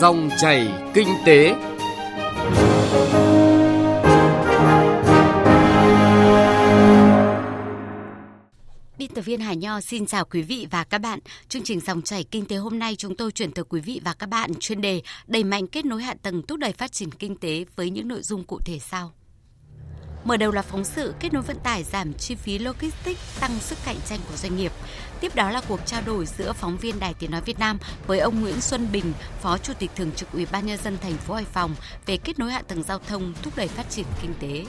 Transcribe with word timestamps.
Dòng 0.00 0.30
chảy 0.38 0.68
kinh 0.94 1.08
tế. 1.26 1.54
Biên 8.98 9.10
tập 9.14 9.22
viên 9.22 9.40
Hải 9.40 9.56
Nho 9.56 9.80
xin 9.80 10.06
chào 10.06 10.24
quý 10.24 10.42
vị 10.42 10.66
và 10.70 10.84
các 10.84 10.98
bạn. 10.98 11.18
Chương 11.48 11.62
trình 11.62 11.80
dòng 11.80 12.02
chảy 12.02 12.24
kinh 12.24 12.44
tế 12.44 12.56
hôm 12.56 12.78
nay 12.78 12.96
chúng 12.96 13.16
tôi 13.16 13.32
chuyển 13.32 13.52
tới 13.52 13.64
quý 13.68 13.80
vị 13.80 14.00
và 14.04 14.14
các 14.14 14.28
bạn 14.28 14.50
chuyên 14.60 14.80
đề 14.80 15.02
đẩy 15.26 15.44
mạnh 15.44 15.66
kết 15.66 15.84
nối 15.84 16.02
hạ 16.02 16.14
tầng 16.22 16.42
thúc 16.42 16.58
đẩy 16.58 16.72
phát 16.72 16.92
triển 16.92 17.10
kinh 17.10 17.36
tế 17.36 17.64
với 17.76 17.90
những 17.90 18.08
nội 18.08 18.22
dung 18.22 18.44
cụ 18.44 18.58
thể 18.64 18.78
sau. 18.78 19.12
Mở 20.24 20.36
đầu 20.36 20.52
là 20.52 20.62
phóng 20.62 20.84
sự 20.84 21.14
kết 21.20 21.32
nối 21.32 21.42
vận 21.42 21.56
tải 21.64 21.82
giảm 21.82 22.12
chi 22.14 22.34
phí 22.34 22.58
logistics, 22.58 23.40
tăng 23.40 23.58
sức 23.60 23.78
cạnh 23.84 23.96
tranh 24.06 24.18
của 24.30 24.36
doanh 24.36 24.56
nghiệp. 24.56 24.72
Tiếp 25.20 25.34
đó 25.34 25.50
là 25.50 25.62
cuộc 25.68 25.80
trao 25.86 26.02
đổi 26.06 26.26
giữa 26.26 26.52
phóng 26.52 26.76
viên 26.76 26.98
Đài 26.98 27.14
Tiếng 27.14 27.30
nói 27.30 27.40
Việt 27.40 27.58
Nam 27.58 27.78
với 28.06 28.18
ông 28.18 28.40
Nguyễn 28.40 28.60
Xuân 28.60 28.88
Bình, 28.92 29.12
Phó 29.40 29.58
Chủ 29.58 29.72
tịch 29.78 29.90
Thường 29.96 30.12
trực 30.16 30.32
Ủy 30.32 30.46
ban 30.52 30.66
nhân 30.66 30.78
dân 30.84 30.98
thành 31.02 31.16
phố 31.16 31.34
Hải 31.34 31.44
Phòng 31.44 31.74
về 32.06 32.16
kết 32.16 32.38
nối 32.38 32.52
hạ 32.52 32.62
tầng 32.68 32.82
giao 32.82 32.98
thông 32.98 33.34
thúc 33.42 33.56
đẩy 33.56 33.68
phát 33.68 33.90
triển 33.90 34.06
kinh 34.22 34.34
tế. 34.40 34.64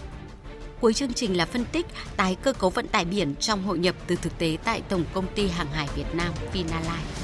Cuối 0.81 0.93
chương 0.93 1.13
trình 1.13 1.37
là 1.37 1.45
phân 1.45 1.65
tích 1.65 1.85
tái 2.17 2.35
cơ 2.35 2.53
cấu 2.53 2.69
vận 2.69 2.87
tải 2.87 3.05
biển 3.05 3.35
trong 3.35 3.63
hội 3.63 3.79
nhập 3.79 3.95
từ 4.07 4.15
thực 4.15 4.37
tế 4.37 4.57
tại 4.63 4.81
Tổng 4.81 5.03
công 5.13 5.25
ty 5.35 5.47
Hàng 5.47 5.71
hải 5.71 5.87
Việt 5.95 6.05
Nam 6.13 6.33
Vinalines. 6.53 7.19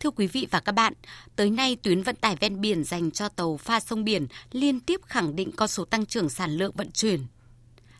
Thưa 0.00 0.10
quý 0.10 0.26
vị 0.26 0.46
và 0.50 0.60
các 0.60 0.72
bạn, 0.72 0.92
tới 1.36 1.50
nay 1.50 1.76
tuyến 1.82 2.02
vận 2.02 2.16
tải 2.16 2.36
ven 2.36 2.60
biển 2.60 2.84
dành 2.84 3.10
cho 3.10 3.28
tàu 3.28 3.56
pha 3.56 3.80
sông 3.80 4.04
biển 4.04 4.26
liên 4.52 4.80
tiếp 4.80 5.00
khẳng 5.06 5.36
định 5.36 5.52
con 5.56 5.68
số 5.68 5.84
tăng 5.84 6.06
trưởng 6.06 6.28
sản 6.28 6.56
lượng 6.56 6.72
vận 6.76 6.90
chuyển. 6.90 7.20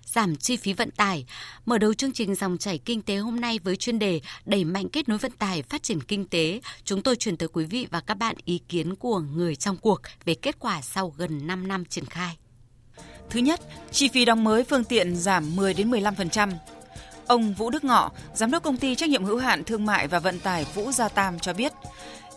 Giảm 0.07 0.37
chi 0.37 0.57
phí 0.57 0.73
vận 0.73 0.91
tải. 0.91 1.27
Mở 1.67 1.79
đầu 1.79 1.95
chương 1.95 2.13
trình 2.13 2.35
dòng 2.35 2.59
chảy 2.59 2.79
kinh 2.79 3.03
tế 3.03 3.17
hôm 3.17 3.41
nay 3.41 3.59
với 3.59 3.77
chuyên 3.77 3.99
đề 3.99 4.21
đẩy 4.45 4.65
mạnh 4.65 4.89
kết 4.89 5.09
nối 5.09 5.19
vận 5.19 5.33
tải 5.33 5.63
phát 5.63 5.83
triển 5.83 6.01
kinh 6.01 6.27
tế, 6.27 6.61
chúng 6.85 7.03
tôi 7.03 7.17
truyền 7.17 7.37
tới 7.37 7.49
quý 7.53 7.65
vị 7.65 7.87
và 7.91 8.01
các 8.01 8.15
bạn 8.15 8.37
ý 8.45 8.61
kiến 8.69 8.95
của 8.95 9.19
người 9.19 9.57
trong 9.57 9.77
cuộc 9.77 10.01
về 10.25 10.35
kết 10.35 10.57
quả 10.59 10.83
sau 10.83 11.15
gần 11.17 11.47
5 11.47 11.69
năm 11.69 11.85
triển 11.85 12.05
khai. 12.05 12.37
Thứ 13.31 13.41
nhất, 13.41 13.61
chi 13.93 14.09
phí 14.09 14.25
đóng 14.25 14.45
mới 14.45 14.65
phương 14.65 14.85
tiện 14.85 15.17
giảm 15.17 15.57
10 15.57 15.75
đến 15.75 15.91
15%. 15.91 16.53
Ông 17.27 17.55
Vũ 17.55 17.71
Đức 17.71 17.85
Ngọ, 17.85 18.11
giám 18.35 18.51
đốc 18.51 18.63
công 18.63 18.77
ty 18.77 18.95
trách 18.95 19.11
nhiệm 19.11 19.25
hữu 19.25 19.39
hạn 19.39 19.65
thương 19.65 19.87
mại 19.87 20.09
và 20.09 20.19
vận 20.19 20.39
tải 20.39 20.67
Vũ 20.75 20.93
Gia 20.93 21.09
Tam 21.09 21.39
cho 21.39 21.53
biết, 21.53 21.73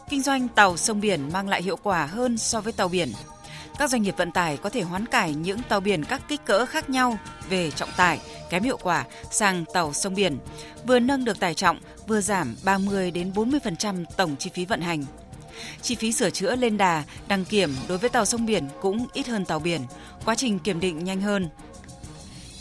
kinh 0.10 0.22
doanh 0.22 0.48
tàu 0.48 0.78
sông 0.78 1.02
biển 1.02 1.30
mang 1.34 1.50
lại 1.50 1.64
hiệu 1.64 1.76
quả 1.84 2.06
hơn 2.06 2.38
so 2.38 2.62
với 2.62 2.74
tàu 2.74 2.88
biển. 2.88 3.12
Các 3.78 3.90
doanh 3.90 4.02
nghiệp 4.02 4.18
vận 4.18 4.32
tải 4.32 4.58
có 4.58 4.70
thể 4.70 4.82
hoán 4.82 5.06
cải 5.06 5.34
những 5.34 5.60
tàu 5.70 5.80
biển 5.80 6.04
các 6.06 6.22
kích 6.28 6.46
cỡ 6.46 6.66
khác 6.66 6.90
nhau 6.90 7.18
về 7.50 7.72
trọng 7.72 7.90
tải, 7.98 8.20
kém 8.50 8.64
hiệu 8.64 8.78
quả 8.78 9.06
sang 9.32 9.66
tàu 9.74 9.94
sông 9.94 10.16
biển, 10.16 10.38
vừa 10.88 11.00
nâng 11.00 11.26
được 11.26 11.40
tải 11.40 11.54
trọng, 11.54 11.80
vừa 12.08 12.22
giảm 12.22 12.56
30 12.64 13.12
đến 13.12 13.32
40% 13.36 14.06
tổng 14.18 14.36
chi 14.40 14.50
phí 14.54 14.66
vận 14.66 14.82
hành. 14.82 15.04
Chi 15.82 15.96
phí 15.96 16.14
sửa 16.14 16.30
chữa 16.30 16.56
lên 16.56 16.78
đà, 16.78 17.04
đăng 17.28 17.46
kiểm 17.46 17.76
đối 17.88 17.98
với 17.98 18.10
tàu 18.10 18.26
sông 18.26 18.46
biển 18.46 18.68
cũng 18.82 19.06
ít 19.14 19.28
hơn 19.28 19.46
tàu 19.46 19.60
biển, 19.60 19.82
quá 20.26 20.36
trình 20.36 20.60
kiểm 20.60 20.80
định 20.80 21.04
nhanh 21.04 21.22
hơn. 21.22 21.50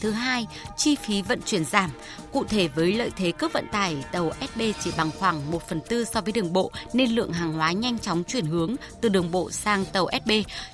Thứ 0.01 0.11
hai, 0.11 0.47
chi 0.77 0.97
phí 1.03 1.23
vận 1.23 1.41
chuyển 1.47 1.65
giảm. 1.65 1.91
Cụ 2.33 2.45
thể 2.45 2.69
với 2.69 2.93
lợi 2.93 3.11
thế 3.17 3.33
cước 3.33 3.53
vận 3.53 3.67
tải, 3.73 3.97
tàu 4.13 4.33
SB 4.41 4.61
chỉ 4.81 4.91
bằng 4.97 5.11
khoảng 5.19 5.51
1 5.51 5.69
phần 5.69 5.81
tư 5.89 6.05
so 6.05 6.21
với 6.21 6.33
đường 6.33 6.53
bộ 6.53 6.71
nên 6.93 7.11
lượng 7.11 7.33
hàng 7.33 7.53
hóa 7.53 7.73
nhanh 7.73 7.99
chóng 7.99 8.25
chuyển 8.25 8.47
hướng 8.47 8.77
từ 9.01 9.09
đường 9.09 9.31
bộ 9.31 9.51
sang 9.51 9.85
tàu 9.85 10.09
SB, 10.25 10.31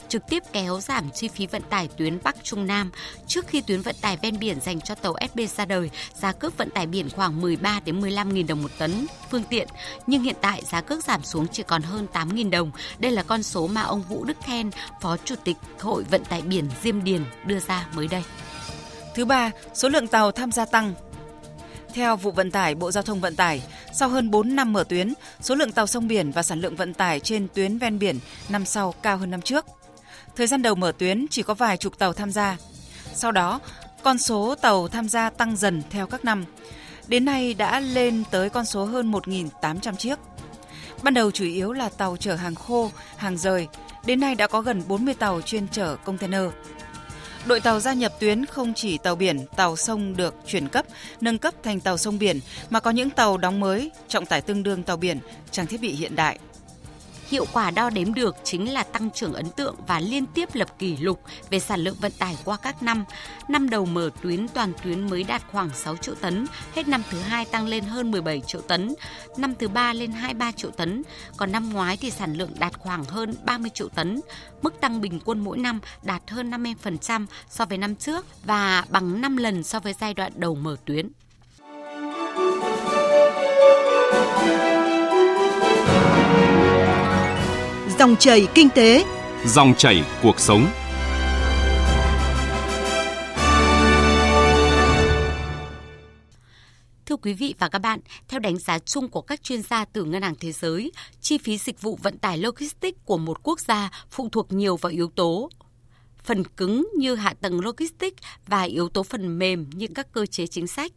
trực 0.08 0.22
tiếp 0.28 0.42
kéo 0.52 0.80
giảm 0.80 1.10
chi 1.10 1.28
phí 1.28 1.46
vận 1.46 1.62
tải 1.62 1.88
tuyến 1.96 2.18
Bắc 2.22 2.36
Trung 2.42 2.66
Nam. 2.66 2.90
Trước 3.26 3.46
khi 3.46 3.60
tuyến 3.60 3.80
vận 3.80 3.96
tải 4.00 4.16
ven 4.16 4.38
biển 4.38 4.60
dành 4.60 4.80
cho 4.80 4.94
tàu 4.94 5.14
SB 5.32 5.40
ra 5.56 5.64
đời, 5.64 5.90
giá 6.14 6.32
cước 6.32 6.58
vận 6.58 6.70
tải 6.70 6.86
biển 6.86 7.10
khoảng 7.10 7.40
13 7.40 7.80
đến 7.84 8.00
15 8.00 8.30
000 8.30 8.46
đồng 8.46 8.62
một 8.62 8.70
tấn 8.78 9.06
phương 9.30 9.44
tiện, 9.50 9.68
nhưng 10.06 10.22
hiện 10.22 10.36
tại 10.40 10.62
giá 10.64 10.80
cước 10.80 11.04
giảm 11.04 11.24
xuống 11.24 11.46
chỉ 11.52 11.62
còn 11.62 11.82
hơn 11.82 12.06
8 12.12 12.28
000 12.30 12.50
đồng. 12.50 12.70
Đây 12.98 13.12
là 13.12 13.22
con 13.22 13.42
số 13.42 13.66
mà 13.66 13.82
ông 13.82 14.02
Vũ 14.02 14.24
Đức 14.24 14.36
Khen, 14.44 14.70
Phó 15.00 15.16
Chủ 15.24 15.34
tịch 15.44 15.56
Hội 15.80 16.04
Vận 16.10 16.24
tải 16.24 16.42
biển 16.42 16.68
Diêm 16.82 17.04
Điền 17.04 17.24
đưa 17.46 17.60
ra 17.60 17.86
mới 17.94 18.08
đây. 18.08 18.22
Thứ 19.14 19.24
ba, 19.24 19.50
số 19.74 19.88
lượng 19.88 20.06
tàu 20.06 20.32
tham 20.32 20.52
gia 20.52 20.64
tăng. 20.64 20.94
Theo 21.94 22.16
vụ 22.16 22.30
vận 22.30 22.50
tải 22.50 22.74
Bộ 22.74 22.92
Giao 22.92 23.02
thông 23.02 23.20
Vận 23.20 23.36
tải, 23.36 23.62
sau 23.92 24.08
hơn 24.08 24.30
4 24.30 24.56
năm 24.56 24.72
mở 24.72 24.84
tuyến, 24.84 25.12
số 25.40 25.54
lượng 25.54 25.72
tàu 25.72 25.86
sông 25.86 26.08
biển 26.08 26.30
và 26.30 26.42
sản 26.42 26.60
lượng 26.60 26.76
vận 26.76 26.94
tải 26.94 27.20
trên 27.20 27.48
tuyến 27.54 27.78
ven 27.78 27.98
biển 27.98 28.18
năm 28.48 28.64
sau 28.64 28.92
cao 29.02 29.16
hơn 29.16 29.30
năm 29.30 29.42
trước. 29.42 29.66
Thời 30.36 30.46
gian 30.46 30.62
đầu 30.62 30.74
mở 30.74 30.92
tuyến 30.98 31.26
chỉ 31.30 31.42
có 31.42 31.54
vài 31.54 31.76
chục 31.76 31.98
tàu 31.98 32.12
tham 32.12 32.30
gia. 32.30 32.56
Sau 33.14 33.32
đó, 33.32 33.60
con 34.02 34.18
số 34.18 34.54
tàu 34.54 34.88
tham 34.88 35.08
gia 35.08 35.30
tăng 35.30 35.56
dần 35.56 35.82
theo 35.90 36.06
các 36.06 36.24
năm. 36.24 36.44
Đến 37.08 37.24
nay 37.24 37.54
đã 37.54 37.80
lên 37.80 38.24
tới 38.30 38.50
con 38.50 38.64
số 38.64 38.84
hơn 38.84 39.12
1.800 39.12 39.96
chiếc. 39.96 40.18
Ban 41.02 41.14
đầu 41.14 41.30
chủ 41.30 41.44
yếu 41.44 41.72
là 41.72 41.88
tàu 41.88 42.16
chở 42.16 42.34
hàng 42.34 42.54
khô, 42.54 42.90
hàng 43.16 43.38
rời. 43.38 43.68
Đến 44.06 44.20
nay 44.20 44.34
đã 44.34 44.46
có 44.46 44.60
gần 44.60 44.82
40 44.88 45.14
tàu 45.14 45.40
chuyên 45.40 45.68
chở 45.68 45.96
container. 45.96 46.42
Đội 47.46 47.60
tàu 47.60 47.80
gia 47.80 47.92
nhập 47.92 48.12
tuyến 48.18 48.46
không 48.46 48.74
chỉ 48.74 48.98
tàu 48.98 49.16
biển, 49.16 49.46
tàu 49.56 49.76
sông 49.76 50.16
được 50.16 50.34
chuyển 50.46 50.68
cấp, 50.68 50.86
nâng 51.20 51.38
cấp 51.38 51.54
thành 51.62 51.80
tàu 51.80 51.98
sông 51.98 52.18
biển 52.18 52.40
mà 52.70 52.80
có 52.80 52.90
những 52.90 53.10
tàu 53.10 53.36
đóng 53.36 53.60
mới, 53.60 53.90
trọng 54.08 54.26
tải 54.26 54.40
tương 54.40 54.62
đương 54.62 54.82
tàu 54.82 54.96
biển, 54.96 55.18
trang 55.50 55.66
thiết 55.66 55.80
bị 55.80 55.92
hiện 55.92 56.16
đại. 56.16 56.38
Hiệu 57.32 57.46
quả 57.52 57.70
đo 57.70 57.90
đếm 57.90 58.14
được 58.14 58.36
chính 58.44 58.72
là 58.72 58.82
tăng 58.82 59.10
trưởng 59.10 59.32
ấn 59.32 59.50
tượng 59.50 59.74
và 59.86 60.00
liên 60.00 60.26
tiếp 60.26 60.48
lập 60.52 60.78
kỷ 60.78 60.96
lục 60.96 61.22
về 61.50 61.58
sản 61.58 61.80
lượng 61.80 61.96
vận 62.00 62.12
tải 62.18 62.38
qua 62.44 62.56
các 62.56 62.82
năm. 62.82 63.04
Năm 63.48 63.70
đầu 63.70 63.86
mở 63.86 64.10
tuyến 64.22 64.48
toàn 64.48 64.72
tuyến 64.84 65.10
mới 65.10 65.22
đạt 65.22 65.42
khoảng 65.52 65.70
6 65.74 65.96
triệu 65.96 66.14
tấn, 66.14 66.46
hết 66.74 66.88
năm 66.88 67.02
thứ 67.10 67.18
hai 67.18 67.44
tăng 67.44 67.66
lên 67.66 67.84
hơn 67.84 68.10
17 68.10 68.40
triệu 68.46 68.60
tấn, 68.60 68.94
năm 69.36 69.54
thứ 69.58 69.68
ba 69.68 69.92
lên 69.92 70.12
23 70.12 70.52
triệu 70.52 70.70
tấn, 70.70 71.02
còn 71.36 71.52
năm 71.52 71.72
ngoái 71.72 71.96
thì 71.96 72.10
sản 72.10 72.34
lượng 72.34 72.50
đạt 72.58 72.78
khoảng 72.78 73.04
hơn 73.04 73.34
30 73.44 73.70
triệu 73.74 73.88
tấn. 73.88 74.20
Mức 74.62 74.80
tăng 74.80 75.00
bình 75.00 75.20
quân 75.24 75.40
mỗi 75.40 75.58
năm 75.58 75.80
đạt 76.02 76.22
hơn 76.30 76.50
50% 76.50 77.26
so 77.48 77.64
với 77.64 77.78
năm 77.78 77.96
trước 77.96 78.26
và 78.44 78.84
bằng 78.88 79.20
5 79.20 79.36
lần 79.36 79.62
so 79.62 79.80
với 79.80 79.94
giai 80.00 80.14
đoạn 80.14 80.32
đầu 80.36 80.54
mở 80.54 80.76
tuyến. 80.84 81.08
Dòng 88.02 88.16
chảy 88.16 88.48
kinh 88.54 88.68
tế, 88.70 89.04
Dòng 89.46 89.74
chảy 89.78 90.04
cuộc 90.22 90.40
sống. 90.40 90.66
Thưa 97.06 97.16
quý 97.16 97.32
vị 97.32 97.54
và 97.58 97.68
các 97.68 97.78
bạn, 97.78 98.00
theo 98.28 98.40
đánh 98.40 98.58
giá 98.58 98.78
chung 98.78 99.08
của 99.08 99.20
các 99.20 99.42
chuyên 99.42 99.62
gia 99.62 99.84
từ 99.84 100.04
Ngân 100.04 100.22
hàng 100.22 100.34
Thế 100.40 100.52
giới, 100.52 100.92
chi 101.20 101.38
phí 101.38 101.58
dịch 101.58 101.80
vụ 101.80 101.98
vận 102.02 102.18
tải 102.18 102.38
logistics 102.38 102.98
của 103.04 103.18
một 103.18 103.42
quốc 103.42 103.60
gia 103.60 103.90
phụ 104.10 104.28
thuộc 104.32 104.52
nhiều 104.52 104.76
vào 104.76 104.90
yếu 104.90 105.10
tố 105.16 105.50
phần 106.24 106.44
cứng 106.44 106.88
như 106.96 107.14
hạ 107.14 107.34
tầng 107.40 107.60
logistics 107.60 108.22
và 108.46 108.62
yếu 108.62 108.88
tố 108.88 109.02
phần 109.02 109.38
mềm 109.38 109.70
như 109.70 109.86
các 109.94 110.12
cơ 110.12 110.26
chế 110.26 110.46
chính 110.46 110.66
sách. 110.66 110.92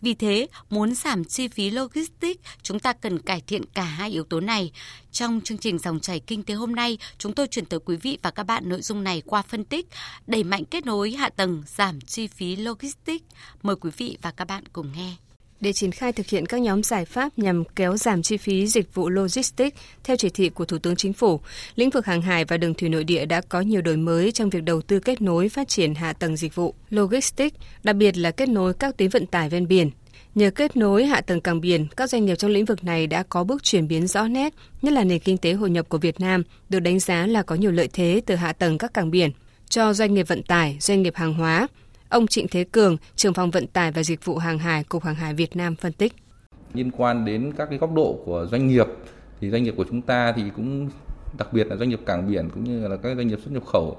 Vì 0.00 0.14
thế, 0.14 0.46
muốn 0.70 0.94
giảm 0.94 1.24
chi 1.24 1.48
phí 1.48 1.70
logistics, 1.70 2.40
chúng 2.62 2.78
ta 2.78 2.92
cần 2.92 3.18
cải 3.18 3.40
thiện 3.40 3.62
cả 3.74 3.82
hai 3.82 4.10
yếu 4.10 4.24
tố 4.24 4.40
này. 4.40 4.72
Trong 5.12 5.40
chương 5.44 5.58
trình 5.58 5.78
dòng 5.78 6.00
chảy 6.00 6.20
kinh 6.20 6.42
tế 6.42 6.54
hôm 6.54 6.74
nay, 6.74 6.98
chúng 7.18 7.32
tôi 7.32 7.46
chuyển 7.46 7.64
tới 7.64 7.80
quý 7.84 7.96
vị 7.96 8.18
và 8.22 8.30
các 8.30 8.42
bạn 8.42 8.68
nội 8.68 8.82
dung 8.82 9.04
này 9.04 9.22
qua 9.26 9.42
phân 9.42 9.64
tích 9.64 9.86
đẩy 10.26 10.44
mạnh 10.44 10.64
kết 10.64 10.86
nối 10.86 11.10
hạ 11.10 11.28
tầng, 11.28 11.62
giảm 11.66 12.00
chi 12.00 12.26
phí 12.26 12.56
logistics. 12.56 13.24
Mời 13.62 13.76
quý 13.76 13.90
vị 13.96 14.18
và 14.22 14.30
các 14.30 14.44
bạn 14.44 14.64
cùng 14.72 14.92
nghe 14.96 15.16
để 15.60 15.72
triển 15.72 15.92
khai 15.92 16.12
thực 16.12 16.26
hiện 16.26 16.46
các 16.46 16.60
nhóm 16.60 16.82
giải 16.82 17.04
pháp 17.04 17.38
nhằm 17.38 17.64
kéo 17.64 17.96
giảm 17.96 18.22
chi 18.22 18.36
phí 18.36 18.66
dịch 18.66 18.94
vụ 18.94 19.08
logistics 19.08 19.76
theo 20.04 20.16
chỉ 20.16 20.30
thị 20.30 20.48
của 20.48 20.64
Thủ 20.64 20.78
tướng 20.78 20.96
Chính 20.96 21.12
phủ, 21.12 21.40
lĩnh 21.76 21.90
vực 21.90 22.06
hàng 22.06 22.22
hải 22.22 22.44
và 22.44 22.56
đường 22.56 22.74
thủy 22.74 22.88
nội 22.88 23.04
địa 23.04 23.26
đã 23.26 23.40
có 23.40 23.60
nhiều 23.60 23.82
đổi 23.82 23.96
mới 23.96 24.32
trong 24.32 24.50
việc 24.50 24.62
đầu 24.62 24.82
tư 24.82 25.00
kết 25.00 25.22
nối 25.22 25.48
phát 25.48 25.68
triển 25.68 25.94
hạ 25.94 26.12
tầng 26.12 26.36
dịch 26.36 26.54
vụ 26.54 26.74
logistics, 26.90 27.56
đặc 27.82 27.96
biệt 27.96 28.16
là 28.16 28.30
kết 28.30 28.48
nối 28.48 28.74
các 28.74 28.96
tuyến 28.96 29.10
vận 29.10 29.26
tải 29.26 29.48
ven 29.48 29.68
biển. 29.68 29.90
Nhờ 30.34 30.50
kết 30.50 30.76
nối 30.76 31.06
hạ 31.06 31.20
tầng 31.20 31.40
cảng 31.40 31.60
biển, 31.60 31.86
các 31.96 32.10
doanh 32.10 32.24
nghiệp 32.24 32.34
trong 32.34 32.50
lĩnh 32.50 32.64
vực 32.64 32.84
này 32.84 33.06
đã 33.06 33.22
có 33.22 33.44
bước 33.44 33.62
chuyển 33.62 33.88
biến 33.88 34.06
rõ 34.06 34.28
nét, 34.28 34.54
nhất 34.82 34.92
là 34.92 35.04
nền 35.04 35.18
kinh 35.18 35.38
tế 35.38 35.52
hội 35.52 35.70
nhập 35.70 35.88
của 35.88 35.98
Việt 35.98 36.20
Nam 36.20 36.42
được 36.68 36.80
đánh 36.80 36.98
giá 37.00 37.26
là 37.26 37.42
có 37.42 37.54
nhiều 37.54 37.70
lợi 37.70 37.88
thế 37.92 38.20
từ 38.26 38.34
hạ 38.34 38.52
tầng 38.52 38.78
các 38.78 38.94
cảng 38.94 39.10
biển 39.10 39.30
cho 39.68 39.92
doanh 39.92 40.14
nghiệp 40.14 40.28
vận 40.28 40.42
tải, 40.42 40.76
doanh 40.80 41.02
nghiệp 41.02 41.16
hàng 41.16 41.34
hóa, 41.34 41.68
Ông 42.10 42.26
Trịnh 42.26 42.46
Thế 42.50 42.64
Cường, 42.64 42.96
trưởng 43.16 43.34
phòng 43.34 43.50
vận 43.50 43.66
tải 43.66 43.92
và 43.92 44.02
dịch 44.02 44.24
vụ 44.24 44.36
hàng 44.36 44.58
hải, 44.58 44.84
Cục 44.84 45.04
Hàng 45.04 45.14
hải 45.14 45.34
Việt 45.34 45.56
Nam 45.56 45.76
phân 45.76 45.92
tích. 45.92 46.12
Liên 46.74 46.90
quan 46.90 47.24
đến 47.24 47.52
các 47.56 47.68
cái 47.70 47.78
góc 47.78 47.94
độ 47.94 48.22
của 48.24 48.46
doanh 48.50 48.68
nghiệp 48.68 48.86
thì 49.40 49.50
doanh 49.50 49.64
nghiệp 49.64 49.74
của 49.76 49.84
chúng 49.90 50.02
ta 50.02 50.32
thì 50.32 50.42
cũng 50.56 50.88
đặc 51.38 51.52
biệt 51.52 51.66
là 51.66 51.76
doanh 51.76 51.88
nghiệp 51.88 52.00
cảng 52.06 52.30
biển 52.30 52.48
cũng 52.54 52.64
như 52.64 52.88
là 52.88 52.96
các 52.96 53.16
doanh 53.16 53.26
nghiệp 53.26 53.38
xuất 53.44 53.52
nhập 53.52 53.66
khẩu 53.66 53.96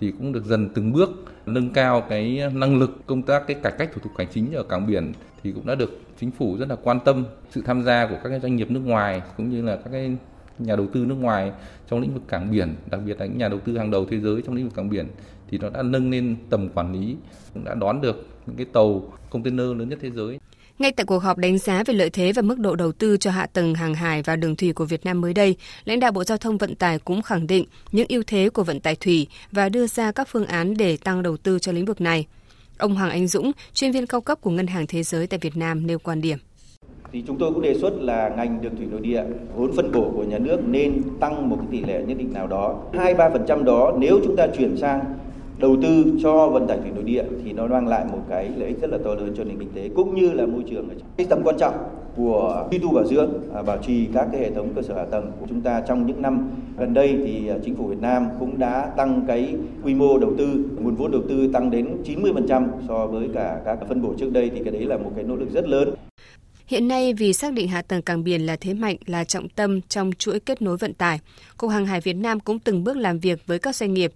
thì 0.00 0.12
cũng 0.18 0.32
được 0.32 0.44
dần 0.44 0.68
từng 0.74 0.92
bước 0.92 1.10
nâng 1.46 1.70
cao 1.70 2.00
cái 2.00 2.40
năng 2.52 2.78
lực 2.78 3.06
công 3.06 3.22
tác 3.22 3.42
cái 3.46 3.56
cải 3.62 3.72
cách 3.78 3.90
thủ 3.94 4.00
tục 4.04 4.12
hành 4.18 4.28
chính 4.34 4.52
ở 4.52 4.62
cảng 4.62 4.86
biển 4.86 5.12
thì 5.42 5.52
cũng 5.52 5.66
đã 5.66 5.74
được 5.74 6.00
chính 6.20 6.30
phủ 6.30 6.56
rất 6.56 6.68
là 6.68 6.76
quan 6.82 7.00
tâm 7.00 7.24
sự 7.50 7.62
tham 7.66 7.82
gia 7.82 8.06
của 8.06 8.18
các 8.22 8.28
cái 8.28 8.40
doanh 8.40 8.56
nghiệp 8.56 8.70
nước 8.70 8.82
ngoài 8.84 9.22
cũng 9.36 9.50
như 9.50 9.62
là 9.62 9.76
các 9.76 9.90
cái 9.92 10.16
nhà 10.58 10.76
đầu 10.76 10.86
tư 10.92 11.04
nước 11.06 11.14
ngoài 11.14 11.52
trong 11.90 12.00
lĩnh 12.00 12.14
vực 12.14 12.22
cảng 12.28 12.50
biển, 12.50 12.74
đặc 12.90 13.00
biệt 13.06 13.20
là 13.20 13.26
những 13.26 13.38
nhà 13.38 13.48
đầu 13.48 13.60
tư 13.64 13.78
hàng 13.78 13.90
đầu 13.90 14.06
thế 14.10 14.20
giới 14.20 14.42
trong 14.46 14.54
lĩnh 14.54 14.64
vực 14.64 14.74
cảng 14.76 14.88
biển 14.90 15.06
thì 15.52 15.58
nó 15.58 15.70
đã 15.70 15.82
nâng 15.82 16.10
lên 16.10 16.36
tầm 16.50 16.68
quản 16.74 16.92
lý, 16.92 17.16
cũng 17.54 17.64
đã 17.64 17.74
đón 17.74 18.00
được 18.00 18.26
những 18.46 18.56
cái 18.56 18.66
tàu 18.72 19.02
container 19.30 19.66
lớn 19.66 19.88
nhất 19.88 19.98
thế 20.02 20.10
giới. 20.10 20.38
Ngay 20.78 20.92
tại 20.92 21.06
cuộc 21.06 21.18
họp 21.18 21.38
đánh 21.38 21.58
giá 21.58 21.82
về 21.86 21.94
lợi 21.94 22.10
thế 22.10 22.32
và 22.32 22.42
mức 22.42 22.58
độ 22.58 22.76
đầu 22.76 22.92
tư 22.92 23.16
cho 23.16 23.30
hạ 23.30 23.46
tầng 23.46 23.74
hàng 23.74 23.94
hải 23.94 24.22
và 24.22 24.36
đường 24.36 24.56
thủy 24.56 24.72
của 24.72 24.84
Việt 24.84 25.04
Nam 25.04 25.20
mới 25.20 25.34
đây, 25.34 25.56
lãnh 25.84 26.00
đạo 26.00 26.12
Bộ 26.12 26.24
Giao 26.24 26.38
thông 26.38 26.58
Vận 26.58 26.74
tải 26.74 26.98
cũng 26.98 27.22
khẳng 27.22 27.46
định 27.46 27.64
những 27.92 28.06
ưu 28.08 28.22
thế 28.26 28.48
của 28.50 28.64
vận 28.64 28.80
tải 28.80 28.96
thủy 28.96 29.26
và 29.52 29.68
đưa 29.68 29.86
ra 29.86 30.12
các 30.12 30.28
phương 30.28 30.46
án 30.46 30.76
để 30.76 30.96
tăng 30.96 31.22
đầu 31.22 31.36
tư 31.36 31.58
cho 31.58 31.72
lĩnh 31.72 31.84
vực 31.84 32.00
này. 32.00 32.26
Ông 32.78 32.94
Hoàng 32.94 33.10
Anh 33.10 33.26
Dũng, 33.26 33.52
chuyên 33.74 33.92
viên 33.92 34.06
cao 34.06 34.20
cấp 34.20 34.38
của 34.40 34.50
Ngân 34.50 34.66
hàng 34.66 34.86
Thế 34.86 35.02
giới 35.02 35.26
tại 35.26 35.38
Việt 35.42 35.56
Nam 35.56 35.86
nêu 35.86 35.98
quan 35.98 36.20
điểm 36.20 36.38
thì 37.12 37.22
chúng 37.26 37.38
tôi 37.38 37.52
cũng 37.52 37.62
đề 37.62 37.74
xuất 37.74 37.92
là 38.00 38.28
ngành 38.36 38.62
đường 38.62 38.76
thủy 38.76 38.86
nội 38.90 39.00
địa 39.00 39.24
vốn 39.56 39.72
phân 39.72 39.92
bổ 39.92 40.10
của 40.16 40.24
nhà 40.24 40.38
nước 40.38 40.58
nên 40.68 41.02
tăng 41.20 41.50
một 41.50 41.56
cái 41.60 41.66
tỷ 41.70 41.92
lệ 41.92 42.02
nhất 42.06 42.18
định 42.18 42.32
nào 42.32 42.46
đó 42.46 42.80
hai 42.92 43.14
ba 43.14 43.30
phần 43.30 43.44
trăm 43.48 43.64
đó 43.64 43.92
nếu 43.98 44.20
chúng 44.24 44.36
ta 44.36 44.46
chuyển 44.58 44.76
sang 44.76 45.00
đầu 45.62 45.76
tư 45.82 46.04
cho 46.22 46.48
vận 46.48 46.66
tải 46.66 46.78
thủy 46.78 46.90
nội 46.94 47.04
địa 47.04 47.24
thì 47.44 47.52
nó 47.52 47.66
mang 47.66 47.88
lại 47.88 48.04
một 48.12 48.18
cái 48.28 48.50
lợi 48.56 48.68
ích 48.68 48.80
rất 48.80 48.90
là 48.90 48.98
to 49.04 49.14
lớn 49.14 49.34
cho 49.36 49.44
nền 49.44 49.58
kinh 49.58 49.72
tế 49.74 49.90
cũng 49.94 50.14
như 50.14 50.32
là 50.32 50.46
môi 50.46 50.62
trường. 50.70 50.88
Cái 51.16 51.26
tầm 51.30 51.42
quan 51.44 51.56
trọng 51.58 51.74
của 52.16 52.68
duy 52.70 52.78
tu 52.78 52.92
bảo 52.92 53.04
dưỡng, 53.04 53.30
à, 53.54 53.62
bảo 53.62 53.78
trì 53.86 54.06
các 54.14 54.28
cái 54.32 54.40
hệ 54.40 54.50
thống 54.50 54.72
cơ 54.74 54.82
sở 54.82 54.94
hạ 54.94 55.04
tầng 55.04 55.32
của 55.40 55.46
chúng 55.48 55.60
ta 55.60 55.82
trong 55.88 56.06
những 56.06 56.22
năm 56.22 56.50
gần 56.78 56.94
đây 56.94 57.16
thì 57.26 57.48
à, 57.48 57.56
chính 57.64 57.76
phủ 57.76 57.86
Việt 57.86 58.00
Nam 58.00 58.28
cũng 58.40 58.58
đã 58.58 58.92
tăng 58.96 59.24
cái 59.28 59.54
quy 59.84 59.94
mô 59.94 60.18
đầu 60.18 60.32
tư, 60.38 60.64
nguồn 60.80 60.94
vốn 60.94 61.10
đầu 61.10 61.22
tư 61.28 61.50
tăng 61.52 61.70
đến 61.70 61.96
90% 62.04 62.68
so 62.88 63.06
với 63.06 63.28
cả 63.34 63.60
các 63.64 63.78
phân 63.88 64.02
bổ 64.02 64.14
trước 64.18 64.32
đây 64.32 64.50
thì 64.54 64.60
cái 64.64 64.72
đấy 64.72 64.84
là 64.84 64.96
một 64.96 65.12
cái 65.14 65.24
nỗ 65.24 65.36
lực 65.36 65.50
rất 65.52 65.68
lớn. 65.68 65.94
Hiện 66.66 66.88
nay, 66.88 67.14
vì 67.14 67.32
xác 67.32 67.52
định 67.52 67.68
hạ 67.68 67.82
tầng 67.82 68.02
cảng 68.02 68.24
biển 68.24 68.46
là 68.46 68.56
thế 68.56 68.74
mạnh, 68.74 68.96
là 69.06 69.24
trọng 69.24 69.48
tâm 69.48 69.80
trong 69.80 70.10
chuỗi 70.18 70.40
kết 70.40 70.62
nối 70.62 70.76
vận 70.76 70.94
tải, 70.94 71.18
Cục 71.56 71.70
Hàng 71.70 71.86
hải 71.86 72.00
Việt 72.00 72.16
Nam 72.16 72.40
cũng 72.40 72.58
từng 72.58 72.84
bước 72.84 72.96
làm 72.96 73.18
việc 73.18 73.46
với 73.46 73.58
các 73.58 73.76
doanh 73.76 73.94
nghiệp 73.94 74.12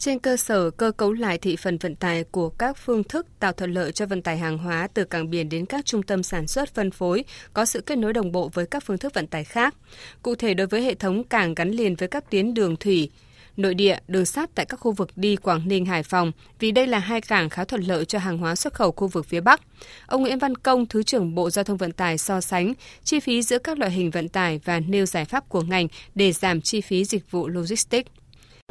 trên 0.00 0.18
cơ 0.18 0.36
sở 0.36 0.70
cơ 0.70 0.92
cấu 0.92 1.12
lại 1.12 1.38
thị 1.38 1.56
phần 1.56 1.78
vận 1.78 1.96
tải 1.96 2.24
của 2.24 2.48
các 2.48 2.76
phương 2.76 3.04
thức 3.04 3.26
tạo 3.40 3.52
thuận 3.52 3.72
lợi 3.72 3.92
cho 3.92 4.06
vận 4.06 4.22
tải 4.22 4.38
hàng 4.38 4.58
hóa 4.58 4.88
từ 4.94 5.04
cảng 5.04 5.30
biển 5.30 5.48
đến 5.48 5.66
các 5.66 5.86
trung 5.86 6.02
tâm 6.02 6.22
sản 6.22 6.46
xuất 6.46 6.74
phân 6.74 6.90
phối 6.90 7.24
có 7.54 7.64
sự 7.64 7.80
kết 7.80 7.98
nối 7.98 8.12
đồng 8.12 8.32
bộ 8.32 8.50
với 8.54 8.66
các 8.66 8.82
phương 8.86 8.98
thức 8.98 9.14
vận 9.14 9.26
tải 9.26 9.44
khác. 9.44 9.74
Cụ 10.22 10.34
thể 10.34 10.54
đối 10.54 10.66
với 10.66 10.82
hệ 10.82 10.94
thống 10.94 11.24
cảng 11.24 11.54
gắn 11.54 11.70
liền 11.70 11.94
với 11.94 12.08
các 12.08 12.30
tuyến 12.30 12.54
đường 12.54 12.76
thủy, 12.76 13.10
nội 13.56 13.74
địa, 13.74 13.98
đường 14.08 14.26
sắt 14.26 14.50
tại 14.54 14.66
các 14.66 14.80
khu 14.80 14.92
vực 14.92 15.10
đi 15.16 15.36
Quảng 15.36 15.68
Ninh, 15.68 15.86
Hải 15.86 16.02
Phòng 16.02 16.32
vì 16.58 16.70
đây 16.70 16.86
là 16.86 16.98
hai 16.98 17.20
cảng 17.20 17.50
khá 17.50 17.64
thuận 17.64 17.82
lợi 17.82 18.04
cho 18.04 18.18
hàng 18.18 18.38
hóa 18.38 18.54
xuất 18.54 18.74
khẩu 18.74 18.92
khu 18.92 19.08
vực 19.08 19.26
phía 19.26 19.40
Bắc. 19.40 19.60
Ông 20.06 20.22
Nguyễn 20.22 20.38
Văn 20.38 20.56
Công, 20.56 20.86
Thứ 20.86 21.02
trưởng 21.02 21.34
Bộ 21.34 21.50
Giao 21.50 21.64
thông 21.64 21.76
Vận 21.76 21.92
tải 21.92 22.18
so 22.18 22.40
sánh 22.40 22.72
chi 23.04 23.20
phí 23.20 23.42
giữa 23.42 23.58
các 23.58 23.78
loại 23.78 23.90
hình 23.90 24.10
vận 24.10 24.28
tải 24.28 24.60
và 24.64 24.80
nêu 24.80 25.06
giải 25.06 25.24
pháp 25.24 25.48
của 25.48 25.62
ngành 25.62 25.88
để 26.14 26.32
giảm 26.32 26.60
chi 26.60 26.80
phí 26.80 27.04
dịch 27.04 27.30
vụ 27.30 27.48
logistics. 27.48 28.10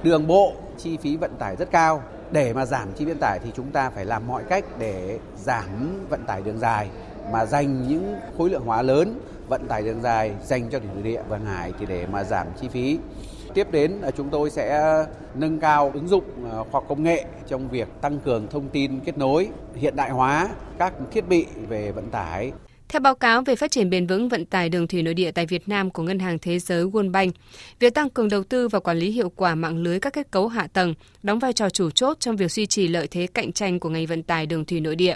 Đường 0.03 0.27
bộ 0.27 0.53
chi 0.77 0.97
phí 0.97 1.17
vận 1.17 1.35
tải 1.39 1.55
rất 1.55 1.71
cao. 1.71 2.03
Để 2.31 2.53
mà 2.53 2.65
giảm 2.65 2.87
chi 2.91 3.05
phí 3.05 3.11
vận 3.11 3.19
tải 3.19 3.39
thì 3.43 3.51
chúng 3.55 3.71
ta 3.71 3.89
phải 3.89 4.05
làm 4.05 4.27
mọi 4.27 4.43
cách 4.43 4.65
để 4.79 5.19
giảm 5.37 6.05
vận 6.09 6.25
tải 6.25 6.41
đường 6.41 6.59
dài 6.59 6.89
mà 7.31 7.45
dành 7.45 7.87
những 7.87 8.15
khối 8.37 8.49
lượng 8.49 8.65
hóa 8.65 8.81
lớn 8.81 9.19
vận 9.47 9.67
tải 9.67 9.81
đường 9.81 10.01
dài 10.01 10.31
dành 10.43 10.69
cho 10.69 10.79
thủy 10.79 11.03
địa 11.03 11.21
và 11.29 11.39
hải 11.45 11.73
thì 11.79 11.85
để 11.85 12.07
mà 12.11 12.23
giảm 12.23 12.47
chi 12.61 12.67
phí. 12.67 12.99
Tiếp 13.53 13.67
đến 13.71 13.91
là 13.91 14.11
chúng 14.11 14.29
tôi 14.29 14.49
sẽ 14.49 14.95
nâng 15.35 15.59
cao 15.59 15.91
ứng 15.93 16.07
dụng 16.07 16.23
ờ, 16.51 16.63
khoa 16.63 16.71
học 16.71 16.85
công 16.87 17.03
nghệ 17.03 17.25
trong 17.47 17.69
việc 17.69 17.87
tăng 18.01 18.19
cường 18.19 18.47
thông 18.47 18.69
tin 18.69 18.99
kết 18.99 19.17
nối, 19.17 19.49
hiện 19.75 19.95
đại 19.95 20.09
hóa 20.09 20.49
các 20.77 20.93
thiết 21.11 21.27
bị 21.29 21.45
về 21.69 21.91
vận 21.91 22.09
tải. 22.09 22.51
Theo 22.89 22.99
báo 22.99 23.15
cáo 23.15 23.41
về 23.41 23.55
phát 23.55 23.71
triển 23.71 23.89
bền 23.89 24.07
vững 24.07 24.29
vận 24.29 24.45
tải 24.45 24.69
đường 24.69 24.87
thủy 24.87 25.03
nội 25.03 25.13
địa 25.13 25.31
tại 25.31 25.45
Việt 25.45 25.69
Nam 25.69 25.89
của 25.89 26.03
Ngân 26.03 26.19
hàng 26.19 26.39
Thế 26.39 26.59
giới 26.59 26.85
World 26.85 27.11
Bank, 27.11 27.33
việc 27.79 27.93
tăng 27.93 28.09
cường 28.09 28.29
đầu 28.29 28.43
tư 28.43 28.67
và 28.67 28.79
quản 28.79 28.97
lý 28.97 29.11
hiệu 29.11 29.29
quả 29.35 29.55
mạng 29.55 29.77
lưới 29.77 29.99
các 29.99 30.13
kết 30.13 30.31
cấu 30.31 30.47
hạ 30.47 30.67
tầng 30.73 30.93
đóng 31.23 31.39
vai 31.39 31.53
trò 31.53 31.69
chủ 31.69 31.89
chốt 31.89 32.17
trong 32.19 32.35
việc 32.35 32.51
duy 32.51 32.65
trì 32.65 32.87
lợi 32.87 33.07
thế 33.07 33.27
cạnh 33.33 33.51
tranh 33.51 33.79
của 33.79 33.89
ngành 33.89 34.05
vận 34.05 34.23
tải 34.23 34.45
đường 34.45 34.65
thủy 34.65 34.79
nội 34.79 34.95
địa. 34.95 35.15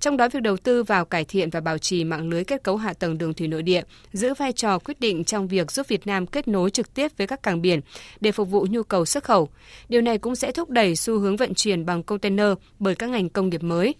Trong 0.00 0.16
đó, 0.16 0.28
việc 0.28 0.42
đầu 0.42 0.56
tư 0.56 0.82
vào 0.82 1.04
cải 1.04 1.24
thiện 1.24 1.50
và 1.50 1.60
bảo 1.60 1.78
trì 1.78 2.04
mạng 2.04 2.28
lưới 2.28 2.44
kết 2.44 2.62
cấu 2.62 2.76
hạ 2.76 2.92
tầng 2.92 3.18
đường 3.18 3.34
thủy 3.34 3.48
nội 3.48 3.62
địa 3.62 3.82
giữ 4.12 4.34
vai 4.34 4.52
trò 4.52 4.78
quyết 4.78 5.00
định 5.00 5.24
trong 5.24 5.48
việc 5.48 5.72
giúp 5.72 5.88
Việt 5.88 6.06
Nam 6.06 6.26
kết 6.26 6.48
nối 6.48 6.70
trực 6.70 6.94
tiếp 6.94 7.12
với 7.18 7.26
các 7.26 7.42
cảng 7.42 7.62
biển 7.62 7.80
để 8.20 8.32
phục 8.32 8.50
vụ 8.50 8.66
nhu 8.70 8.82
cầu 8.82 9.04
xuất 9.04 9.24
khẩu. 9.24 9.48
Điều 9.88 10.00
này 10.00 10.18
cũng 10.18 10.34
sẽ 10.34 10.52
thúc 10.52 10.70
đẩy 10.70 10.96
xu 10.96 11.18
hướng 11.18 11.36
vận 11.36 11.54
chuyển 11.54 11.86
bằng 11.86 12.02
container 12.02 12.52
bởi 12.78 12.94
các 12.94 13.10
ngành 13.10 13.28
công 13.28 13.48
nghiệp 13.48 13.62
mới. 13.62 13.94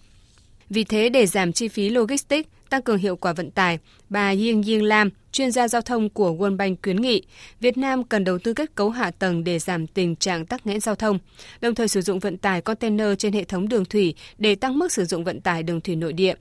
Vì 0.69 0.83
thế, 0.83 1.09
để 1.09 1.25
giảm 1.25 1.53
chi 1.53 1.67
phí 1.67 1.89
logistics, 1.89 2.49
tăng 2.69 2.81
cường 2.81 2.97
hiệu 2.97 3.15
quả 3.15 3.33
vận 3.33 3.51
tải, 3.51 3.79
bà 4.09 4.29
Ying 4.29 4.63
Ying 4.63 4.83
Lam, 4.83 5.09
chuyên 5.31 5.51
gia 5.51 5.67
giao 5.67 5.81
thông 5.81 6.09
của 6.09 6.31
World 6.31 6.57
Bank 6.57 6.79
khuyến 6.83 7.01
nghị 7.01 7.23
Việt 7.59 7.77
Nam 7.77 8.03
cần 8.03 8.23
đầu 8.23 8.39
tư 8.39 8.53
kết 8.53 8.75
cấu 8.75 8.89
hạ 8.89 9.11
tầng 9.11 9.43
để 9.43 9.59
giảm 9.59 9.87
tình 9.87 10.15
trạng 10.15 10.45
tắc 10.45 10.67
nghẽn 10.67 10.79
giao 10.79 10.95
thông, 10.95 11.19
đồng 11.61 11.75
thời 11.75 11.87
sử 11.87 12.01
dụng 12.01 12.19
vận 12.19 12.37
tải 12.37 12.61
container 12.61 13.07
trên 13.17 13.33
hệ 13.33 13.43
thống 13.43 13.69
đường 13.69 13.85
thủy 13.85 14.15
để 14.37 14.55
tăng 14.55 14.79
mức 14.79 14.91
sử 14.91 15.05
dụng 15.05 15.23
vận 15.23 15.41
tải 15.41 15.63
đường 15.63 15.81
thủy 15.81 15.95
nội 15.95 16.13
địa. 16.13 16.33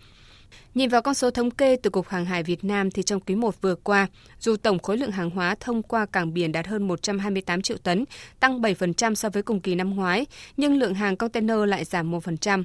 Nhìn 0.74 0.88
vào 0.88 1.02
con 1.02 1.14
số 1.14 1.30
thống 1.30 1.50
kê 1.50 1.76
từ 1.76 1.90
Cục 1.90 2.08
Hàng 2.08 2.24
hải 2.24 2.42
Việt 2.42 2.64
Nam 2.64 2.90
thì 2.90 3.02
trong 3.02 3.20
quý 3.20 3.34
1 3.34 3.60
vừa 3.60 3.74
qua, 3.74 4.06
dù 4.40 4.56
tổng 4.56 4.78
khối 4.78 4.98
lượng 4.98 5.10
hàng 5.10 5.30
hóa 5.30 5.54
thông 5.60 5.82
qua 5.82 6.06
cảng 6.06 6.34
biển 6.34 6.52
đạt 6.52 6.66
hơn 6.66 6.88
128 6.88 7.62
triệu 7.62 7.76
tấn, 7.76 8.04
tăng 8.40 8.60
7% 8.60 9.14
so 9.14 9.28
với 9.28 9.42
cùng 9.42 9.60
kỳ 9.60 9.74
năm 9.74 9.96
ngoái, 9.96 10.26
nhưng 10.56 10.78
lượng 10.78 10.94
hàng 10.94 11.16
container 11.16 11.58
lại 11.66 11.84
giảm 11.84 12.12
1%. 12.12 12.64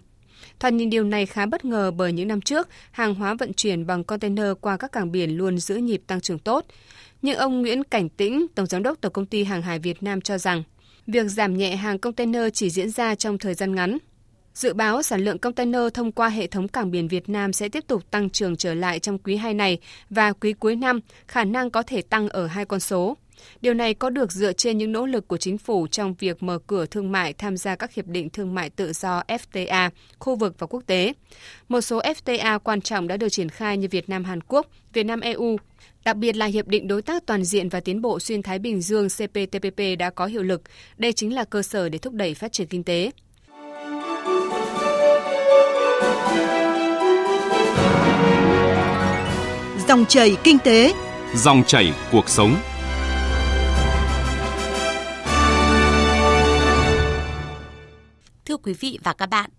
Thoạt 0.59 0.73
nhìn 0.73 0.89
điều 0.89 1.03
này 1.03 1.25
khá 1.25 1.45
bất 1.45 1.65
ngờ 1.65 1.91
bởi 1.91 2.13
những 2.13 2.27
năm 2.27 2.41
trước, 2.41 2.69
hàng 2.91 3.15
hóa 3.15 3.33
vận 3.33 3.53
chuyển 3.53 3.87
bằng 3.87 4.03
container 4.03 4.47
qua 4.61 4.77
các 4.77 4.91
cảng 4.91 5.11
biển 5.11 5.37
luôn 5.37 5.57
giữ 5.57 5.75
nhịp 5.75 6.01
tăng 6.07 6.21
trưởng 6.21 6.39
tốt. 6.39 6.65
Nhưng 7.21 7.37
ông 7.37 7.61
Nguyễn 7.61 7.83
Cảnh 7.83 8.09
Tĩnh, 8.09 8.47
Tổng 8.55 8.65
Giám 8.65 8.83
đốc 8.83 9.01
Tổng 9.01 9.13
Công 9.13 9.25
ty 9.25 9.43
Hàng 9.43 9.61
hải 9.61 9.79
Việt 9.79 10.03
Nam 10.03 10.21
cho 10.21 10.37
rằng, 10.37 10.63
việc 11.07 11.27
giảm 11.27 11.57
nhẹ 11.57 11.75
hàng 11.75 11.99
container 11.99 12.43
chỉ 12.53 12.69
diễn 12.69 12.89
ra 12.89 13.15
trong 13.15 13.37
thời 13.37 13.53
gian 13.53 13.75
ngắn. 13.75 13.97
Dự 14.53 14.73
báo 14.73 15.01
sản 15.01 15.25
lượng 15.25 15.37
container 15.37 15.81
thông 15.93 16.11
qua 16.11 16.29
hệ 16.29 16.47
thống 16.47 16.67
cảng 16.67 16.91
biển 16.91 17.07
Việt 17.07 17.29
Nam 17.29 17.53
sẽ 17.53 17.69
tiếp 17.69 17.83
tục 17.87 18.11
tăng 18.11 18.29
trưởng 18.29 18.55
trở 18.55 18.73
lại 18.73 18.99
trong 18.99 19.17
quý 19.17 19.35
2 19.35 19.53
này 19.53 19.79
và 20.09 20.33
quý 20.33 20.53
cuối 20.53 20.75
năm 20.75 20.99
khả 21.27 21.43
năng 21.43 21.71
có 21.71 21.83
thể 21.83 22.01
tăng 22.01 22.29
ở 22.29 22.47
hai 22.47 22.65
con 22.65 22.79
số. 22.79 23.17
Điều 23.61 23.73
này 23.73 23.93
có 23.93 24.09
được 24.09 24.31
dựa 24.31 24.53
trên 24.53 24.77
những 24.77 24.91
nỗ 24.91 25.05
lực 25.05 25.27
của 25.27 25.37
chính 25.37 25.57
phủ 25.57 25.87
trong 25.87 26.13
việc 26.19 26.43
mở 26.43 26.59
cửa 26.67 26.85
thương 26.85 27.11
mại 27.11 27.33
tham 27.33 27.57
gia 27.57 27.75
các 27.75 27.93
hiệp 27.93 28.07
định 28.07 28.29
thương 28.29 28.55
mại 28.55 28.69
tự 28.69 28.93
do 28.93 29.23
FTA, 29.27 29.89
khu 30.19 30.35
vực 30.35 30.55
và 30.59 30.67
quốc 30.67 30.83
tế. 30.85 31.13
Một 31.69 31.81
số 31.81 32.01
FTA 32.01 32.59
quan 32.59 32.81
trọng 32.81 33.07
đã 33.07 33.17
được 33.17 33.29
triển 33.29 33.49
khai 33.49 33.77
như 33.77 33.87
Việt 33.91 34.09
Nam 34.09 34.23
Hàn 34.23 34.41
Quốc, 34.41 34.67
Việt 34.93 35.03
Nam 35.03 35.19
EU, 35.19 35.57
Đặc 36.05 36.17
biệt 36.17 36.35
là 36.35 36.45
Hiệp 36.45 36.67
định 36.67 36.87
Đối 36.87 37.01
tác 37.01 37.25
Toàn 37.25 37.43
diện 37.43 37.69
và 37.69 37.79
Tiến 37.79 38.01
bộ 38.01 38.19
Xuyên 38.19 38.41
Thái 38.41 38.59
Bình 38.59 38.81
Dương 38.81 39.07
CPTPP 39.09 39.79
đã 39.99 40.09
có 40.09 40.25
hiệu 40.25 40.43
lực. 40.43 40.61
Đây 40.97 41.13
chính 41.13 41.33
là 41.35 41.43
cơ 41.43 41.61
sở 41.61 41.89
để 41.89 41.97
thúc 41.97 42.13
đẩy 42.13 42.33
phát 42.33 42.51
triển 42.51 42.67
kinh 42.67 42.83
tế. 42.83 43.11
Dòng 49.87 50.05
chảy 50.05 50.37
kinh 50.43 50.57
tế, 50.59 50.93
dòng 51.35 51.63
chảy 51.67 51.93
cuộc 52.11 52.29
sống. 52.29 52.55
Thưa 58.49 58.57
quý 58.57 58.73
vị 58.73 58.99
và 59.03 59.13
các 59.13 59.25
bạn, 59.25 59.49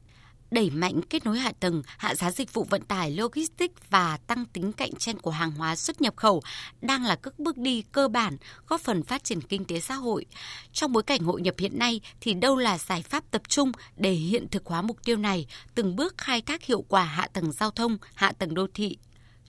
đẩy 0.51 0.71
mạnh 0.71 1.01
kết 1.11 1.25
nối 1.25 1.39
hạ 1.39 1.53
tầng, 1.61 1.83
hạ 1.99 2.15
giá 2.15 2.31
dịch 2.31 2.55
vụ 2.55 2.65
vận 2.65 2.83
tải 2.83 3.11
logistics 3.11 3.75
và 3.91 4.17
tăng 4.17 4.45
tính 4.45 4.73
cạnh 4.73 4.95
tranh 4.99 5.19
của 5.19 5.31
hàng 5.31 5.51
hóa 5.51 5.77
xuất 5.77 6.01
nhập 6.01 6.17
khẩu 6.17 6.43
đang 6.81 7.05
là 7.05 7.17
các 7.17 7.39
bước 7.39 7.59
đi 7.59 7.83
cơ 7.93 8.09
bản 8.09 8.37
góp 8.67 8.81
phần 8.81 9.03
phát 9.03 9.25
triển 9.25 9.41
kinh 9.41 9.65
tế 9.65 9.81
xã 9.81 9.95
hội. 9.95 10.27
Trong 10.73 10.93
bối 10.93 11.03
cảnh 11.03 11.21
hội 11.21 11.41
nhập 11.41 11.55
hiện 11.59 11.79
nay 11.79 12.01
thì 12.21 12.35
đâu 12.35 12.57
là 12.57 12.79
giải 12.79 13.03
pháp 13.03 13.25
tập 13.31 13.43
trung 13.49 13.73
để 13.97 14.13
hiện 14.13 14.49
thực 14.49 14.67
hóa 14.67 14.83
mục 14.83 15.05
tiêu 15.05 15.17
này, 15.17 15.47
từng 15.75 15.97
bước 15.97 16.19
khai 16.19 16.43
thác 16.43 16.63
hiệu 16.65 16.85
quả 16.89 17.05
hạ 17.05 17.29
tầng 17.33 17.53
giao 17.53 17.71
thông, 17.71 17.99
hạ 18.15 18.33
tầng 18.33 18.55
đô 18.55 18.67
thị, 18.75 18.99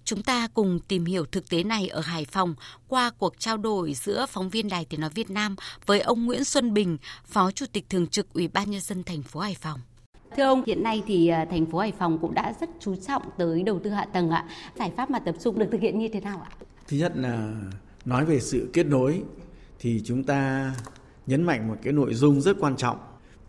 Chúng 0.03 0.23
ta 0.23 0.47
cùng 0.53 0.79
tìm 0.87 1.05
hiểu 1.05 1.25
thực 1.25 1.49
tế 1.49 1.63
này 1.63 1.87
ở 1.87 2.01
Hải 2.01 2.25
Phòng 2.25 2.55
qua 2.87 3.11
cuộc 3.17 3.39
trao 3.39 3.57
đổi 3.57 3.93
giữa 3.93 4.25
phóng 4.29 4.49
viên 4.49 4.69
Đài 4.69 4.85
Tiếng 4.85 5.01
nói 5.01 5.09
Việt 5.15 5.29
Nam 5.29 5.55
với 5.85 5.99
ông 5.99 6.25
Nguyễn 6.25 6.43
Xuân 6.43 6.73
Bình, 6.73 6.97
Phó 7.25 7.51
Chủ 7.51 7.65
tịch 7.73 7.85
thường 7.89 8.07
trực 8.07 8.33
Ủy 8.33 8.47
ban 8.47 8.71
nhân 8.71 8.81
dân 8.81 9.03
thành 9.03 9.21
phố 9.21 9.39
Hải 9.39 9.55
Phòng. 9.61 9.79
Thưa 10.37 10.43
ông, 10.43 10.63
hiện 10.65 10.83
nay 10.83 11.03
thì 11.07 11.27
à, 11.27 11.45
thành 11.51 11.65
phố 11.65 11.79
Hải 11.79 11.91
Phòng 11.99 12.17
cũng 12.21 12.33
đã 12.33 12.53
rất 12.59 12.69
chú 12.79 12.95
trọng 12.95 13.21
tới 13.37 13.63
đầu 13.63 13.79
tư 13.83 13.89
hạ 13.89 14.05
tầng 14.13 14.29
ạ. 14.29 14.45
Giải 14.77 14.91
pháp 14.97 15.09
mà 15.09 15.19
tập 15.19 15.35
trung 15.43 15.59
được 15.59 15.67
thực 15.71 15.81
hiện 15.81 15.99
như 15.99 16.07
thế 16.13 16.19
nào 16.19 16.41
ạ? 16.43 16.51
Thứ 16.87 16.97
nhất 16.97 17.11
là 17.15 17.53
nói 18.05 18.25
về 18.25 18.39
sự 18.39 18.69
kết 18.73 18.85
nối 18.85 19.23
thì 19.79 20.01
chúng 20.05 20.23
ta 20.23 20.73
nhấn 21.27 21.43
mạnh 21.43 21.67
một 21.67 21.75
cái 21.83 21.93
nội 21.93 22.13
dung 22.13 22.41
rất 22.41 22.57
quan 22.59 22.77
trọng 22.77 22.97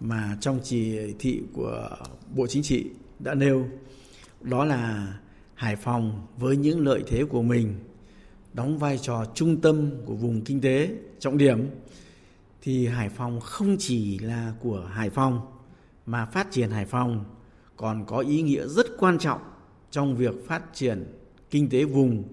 mà 0.00 0.36
trong 0.40 0.60
chỉ 0.62 0.98
thị 1.18 1.42
của 1.52 1.88
Bộ 2.34 2.46
Chính 2.46 2.62
trị 2.62 2.86
đã 3.18 3.34
nêu 3.34 3.66
đó 4.40 4.64
là 4.64 5.12
Hải 5.62 5.76
Phòng 5.76 6.26
với 6.38 6.56
những 6.56 6.84
lợi 6.86 7.02
thế 7.06 7.24
của 7.24 7.42
mình 7.42 7.74
đóng 8.54 8.78
vai 8.78 8.98
trò 8.98 9.24
trung 9.34 9.60
tâm 9.60 9.90
của 10.04 10.14
vùng 10.14 10.40
kinh 10.40 10.60
tế 10.60 10.90
trọng 11.18 11.38
điểm 11.38 11.70
thì 12.62 12.86
Hải 12.86 13.08
Phòng 13.08 13.40
không 13.40 13.76
chỉ 13.78 14.18
là 14.18 14.52
của 14.60 14.80
Hải 14.92 15.10
Phòng 15.10 15.40
mà 16.06 16.26
phát 16.26 16.50
triển 16.50 16.70
Hải 16.70 16.86
Phòng 16.86 17.24
còn 17.76 18.04
có 18.06 18.18
ý 18.18 18.42
nghĩa 18.42 18.66
rất 18.66 18.86
quan 18.98 19.18
trọng 19.18 19.40
trong 19.90 20.16
việc 20.16 20.34
phát 20.46 20.62
triển 20.74 21.04
kinh 21.50 21.68
tế 21.68 21.84
vùng, 21.84 22.24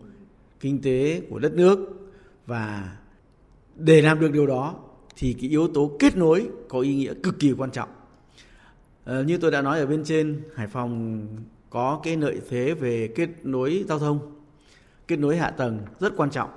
kinh 0.59 0.81
tế 0.81 1.21
của 1.29 1.39
đất 1.39 1.53
nước 1.53 1.79
và 2.45 2.97
để 3.75 4.01
làm 4.01 4.19
được 4.19 4.31
điều 4.31 4.47
đó 4.47 4.75
thì 5.17 5.33
cái 5.33 5.49
yếu 5.49 5.67
tố 5.67 5.91
kết 5.99 6.17
nối 6.17 6.49
có 6.69 6.79
ý 6.79 6.95
nghĩa 6.95 7.13
cực 7.23 7.39
kỳ 7.39 7.53
quan 7.53 7.71
trọng. 7.71 7.89
À, 9.05 9.21
như 9.21 9.37
tôi 9.37 9.51
đã 9.51 9.61
nói 9.61 9.79
ở 9.79 9.85
bên 9.85 10.03
trên, 10.03 10.41
Hải 10.55 10.67
Phòng 10.67 11.27
có 11.69 11.99
cái 12.03 12.17
lợi 12.17 12.41
thế 12.49 12.73
về 12.73 13.07
kết 13.15 13.29
nối 13.43 13.85
giao 13.87 13.99
thông, 13.99 14.19
kết 15.07 15.19
nối 15.19 15.37
hạ 15.37 15.49
tầng 15.49 15.79
rất 15.99 16.13
quan 16.17 16.29
trọng. 16.29 16.49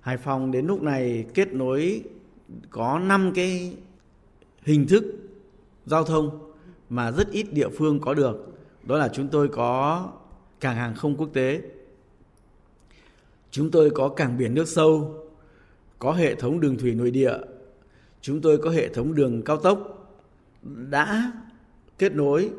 Hải 0.00 0.16
Phòng 0.16 0.50
đến 0.50 0.66
lúc 0.66 0.82
này 0.82 1.26
kết 1.34 1.52
nối 1.52 2.02
có 2.70 2.98
5 2.98 3.32
cái 3.34 3.76
hình 4.62 4.86
thức 4.88 5.04
giao 5.86 6.04
thông 6.04 6.52
mà 6.88 7.10
rất 7.12 7.30
ít 7.30 7.52
địa 7.52 7.68
phương 7.68 8.00
có 8.00 8.14
được. 8.14 8.58
Đó 8.82 8.98
là 8.98 9.08
chúng 9.08 9.28
tôi 9.28 9.48
có 9.48 10.08
cảng 10.60 10.76
hàng 10.76 10.94
không 10.94 11.16
quốc 11.16 11.30
tế, 11.32 11.62
chúng 13.50 13.70
tôi 13.70 13.90
có 13.90 14.08
cảng 14.08 14.38
biển 14.38 14.54
nước 14.54 14.68
sâu, 14.68 15.14
có 15.98 16.12
hệ 16.12 16.34
thống 16.34 16.60
đường 16.60 16.78
thủy 16.78 16.94
nội 16.94 17.10
địa, 17.10 17.34
chúng 18.20 18.40
tôi 18.40 18.58
có 18.58 18.70
hệ 18.70 18.88
thống 18.88 19.14
đường 19.14 19.42
cao 19.42 19.56
tốc 19.56 20.08
đã 20.62 21.32
kết 21.98 22.12
nối 22.12 22.50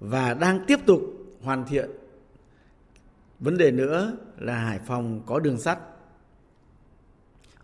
và 0.00 0.34
đang 0.34 0.64
tiếp 0.66 0.78
tục 0.86 1.00
hoàn 1.42 1.64
thiện. 1.66 1.90
Vấn 3.38 3.58
đề 3.58 3.70
nữa 3.70 4.16
là 4.38 4.58
Hải 4.58 4.78
Phòng 4.78 5.20
có 5.26 5.38
đường 5.38 5.58
sắt 5.58 5.78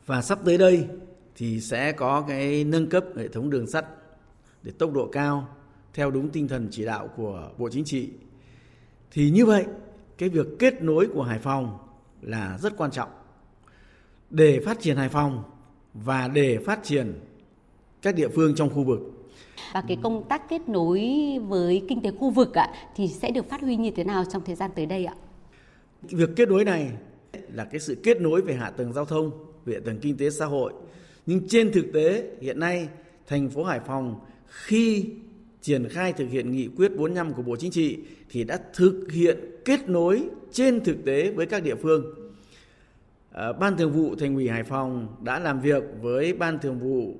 và 0.06 0.22
sắp 0.22 0.38
tới 0.44 0.58
đây 0.58 0.88
thì 1.36 1.60
sẽ 1.60 1.92
có 1.92 2.24
cái 2.28 2.64
nâng 2.64 2.88
cấp 2.88 3.04
hệ 3.16 3.28
thống 3.28 3.50
đường 3.50 3.66
sắt 3.66 3.86
để 4.62 4.72
tốc 4.78 4.92
độ 4.92 5.08
cao 5.12 5.56
theo 5.94 6.10
đúng 6.10 6.28
tinh 6.28 6.48
thần 6.48 6.68
chỉ 6.70 6.84
đạo 6.84 7.08
của 7.16 7.50
Bộ 7.58 7.68
Chính 7.68 7.84
trị. 7.84 8.10
Thì 9.10 9.30
như 9.30 9.46
vậy, 9.46 9.66
cái 10.18 10.28
việc 10.28 10.46
kết 10.58 10.82
nối 10.82 11.08
của 11.14 11.22
Hải 11.22 11.38
Phòng 11.38 11.78
là 12.22 12.58
rất 12.58 12.76
quan 12.76 12.90
trọng 12.90 13.10
để 14.30 14.60
phát 14.64 14.80
triển 14.80 14.96
Hải 14.96 15.08
Phòng 15.08 15.42
và 15.94 16.28
để 16.28 16.58
phát 16.66 16.80
triển 16.82 17.20
các 18.02 18.14
địa 18.14 18.28
phương 18.28 18.54
trong 18.54 18.70
khu 18.70 18.84
vực. 18.84 19.00
Và 19.74 19.82
cái 19.88 19.96
công 20.02 20.24
tác 20.28 20.48
kết 20.48 20.68
nối 20.68 21.00
với 21.48 21.82
kinh 21.88 22.02
tế 22.02 22.10
khu 22.10 22.30
vực 22.30 22.54
ạ 22.54 22.68
thì 22.96 23.08
sẽ 23.08 23.30
được 23.30 23.48
phát 23.48 23.60
huy 23.60 23.76
như 23.76 23.90
thế 23.90 24.04
nào 24.04 24.24
trong 24.32 24.42
thời 24.44 24.54
gian 24.54 24.70
tới 24.74 24.86
đây 24.86 25.04
ạ? 25.04 25.14
Việc 26.02 26.30
kết 26.36 26.48
nối 26.48 26.64
này 26.64 26.90
là 27.52 27.64
cái 27.64 27.80
sự 27.80 27.96
kết 28.02 28.20
nối 28.20 28.42
về 28.42 28.54
hạ 28.54 28.70
tầng 28.70 28.92
giao 28.92 29.04
thông, 29.04 29.30
về 29.64 29.74
hạ 29.74 29.80
tầng 29.84 29.98
kinh 30.02 30.16
tế 30.16 30.30
xã 30.30 30.46
hội. 30.46 30.72
Nhưng 31.26 31.48
trên 31.48 31.72
thực 31.72 31.92
tế 31.92 32.24
hiện 32.40 32.60
nay 32.60 32.88
thành 33.26 33.50
phố 33.50 33.64
Hải 33.64 33.80
Phòng 33.80 34.20
khi 34.46 35.04
triển 35.62 35.88
khai 35.88 36.12
thực 36.12 36.30
hiện 36.30 36.52
nghị 36.52 36.68
quyết 36.76 36.96
45 36.96 37.32
của 37.32 37.42
Bộ 37.42 37.56
Chính 37.56 37.70
trị 37.70 37.98
thì 38.30 38.44
đã 38.44 38.58
thực 38.74 39.06
hiện 39.12 39.38
kết 39.64 39.88
nối 39.88 40.28
trên 40.52 40.84
thực 40.84 41.04
tế 41.04 41.30
với 41.30 41.46
các 41.46 41.62
địa 41.62 41.74
phương. 41.74 42.04
À, 43.32 43.52
Ban 43.52 43.76
Thường 43.76 43.92
vụ 43.92 44.14
Thành 44.16 44.34
ủy 44.34 44.48
Hải 44.48 44.62
Phòng 44.62 45.16
đã 45.20 45.38
làm 45.38 45.60
việc 45.60 45.82
với 46.00 46.32
Ban 46.32 46.58
Thường 46.58 46.78
vụ 46.78 47.14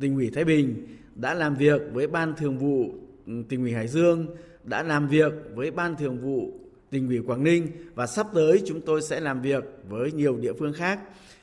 Tỉnh 0.00 0.14
ủy 0.14 0.30
Thái 0.30 0.44
Bình, 0.44 0.86
đã 1.16 1.34
làm 1.34 1.56
việc 1.56 1.80
với 1.92 2.06
Ban 2.06 2.34
Thường 2.36 2.58
vụ 2.58 2.90
ừ, 3.26 3.32
Tỉnh 3.48 3.60
ủy 3.60 3.72
Hải 3.72 3.88
Dương, 3.88 4.26
đã 4.64 4.82
làm 4.82 5.08
việc 5.08 5.32
với 5.54 5.70
Ban 5.70 5.96
Thường 5.96 6.18
vụ 6.18 6.52
Tỉnh 6.90 7.08
ủy 7.08 7.20
Quảng 7.26 7.44
Ninh 7.44 7.68
và 7.94 8.06
sắp 8.06 8.26
tới 8.34 8.62
chúng 8.66 8.80
tôi 8.80 9.02
sẽ 9.02 9.20
làm 9.20 9.40
việc 9.42 9.64
với 9.88 10.12
nhiều 10.12 10.36
địa 10.36 10.52
phương 10.58 10.72
khác 10.72 11.00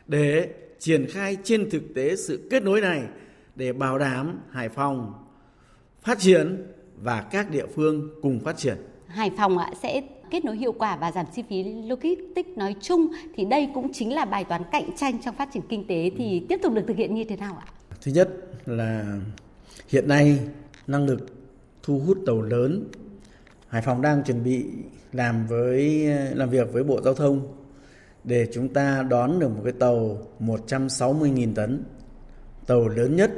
để 0.07 0.53
triển 0.79 1.05
khai 1.09 1.37
trên 1.43 1.69
thực 1.69 1.83
tế 1.95 2.15
sự 2.15 2.47
kết 2.51 2.63
nối 2.63 2.81
này 2.81 3.03
để 3.55 3.73
bảo 3.73 3.97
đảm 3.97 4.39
Hải 4.49 4.69
Phòng 4.69 5.13
phát 6.01 6.19
triển 6.19 6.67
và 6.97 7.21
các 7.21 7.51
địa 7.51 7.65
phương 7.75 8.09
cùng 8.21 8.39
phát 8.39 8.57
triển. 8.57 8.77
Hải 9.07 9.31
Phòng 9.37 9.57
ạ 9.57 9.71
sẽ 9.81 10.01
kết 10.31 10.45
nối 10.45 10.57
hiệu 10.57 10.71
quả 10.71 10.97
và 10.97 11.11
giảm 11.11 11.25
chi 11.35 11.43
phí 11.49 11.63
logistics 11.63 12.57
nói 12.57 12.75
chung 12.81 13.07
thì 13.35 13.45
đây 13.45 13.69
cũng 13.73 13.93
chính 13.93 14.13
là 14.13 14.25
bài 14.25 14.43
toán 14.43 14.61
cạnh 14.71 14.89
tranh 14.97 15.21
trong 15.21 15.35
phát 15.35 15.49
triển 15.53 15.63
kinh 15.69 15.87
tế 15.87 16.11
thì 16.17 16.45
tiếp 16.49 16.59
tục 16.63 16.73
được 16.73 16.83
thực 16.87 16.97
hiện 16.97 17.15
như 17.15 17.23
thế 17.23 17.35
nào 17.35 17.57
ạ? 17.61 17.67
Thứ 18.01 18.11
nhất 18.11 18.29
là 18.65 19.19
hiện 19.87 20.07
nay 20.07 20.39
năng 20.87 21.05
lực 21.05 21.19
thu 21.83 21.99
hút 21.99 22.17
tàu 22.25 22.41
lớn 22.41 22.87
Hải 23.67 23.81
Phòng 23.81 24.01
đang 24.01 24.23
chuẩn 24.23 24.43
bị 24.43 24.65
làm 25.11 25.47
với 25.47 26.07
làm 26.35 26.49
việc 26.49 26.73
với 26.73 26.83
Bộ 26.83 27.01
Giao 27.01 27.13
thông 27.13 27.47
để 28.23 28.47
chúng 28.53 28.73
ta 28.73 29.03
đón 29.09 29.39
được 29.39 29.49
một 29.49 29.61
cái 29.63 29.73
tàu 29.79 30.17
160.000 30.39 31.53
tấn, 31.53 31.83
tàu 32.67 32.87
lớn 32.87 33.15
nhất, 33.15 33.31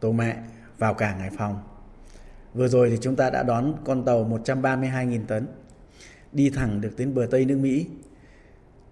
tàu 0.00 0.12
mẹ 0.12 0.36
vào 0.78 0.94
cảng 0.94 1.20
Hải 1.20 1.30
Phòng. 1.38 1.58
Vừa 2.54 2.68
rồi 2.68 2.90
thì 2.90 2.98
chúng 3.00 3.16
ta 3.16 3.30
đã 3.30 3.42
đón 3.42 3.74
con 3.84 4.04
tàu 4.04 4.24
132.000 4.44 5.20
tấn 5.26 5.46
đi 6.32 6.50
thẳng 6.50 6.80
được 6.80 6.90
đến 6.96 7.14
bờ 7.14 7.26
Tây 7.30 7.44
nước 7.44 7.58
Mỹ. 7.58 7.86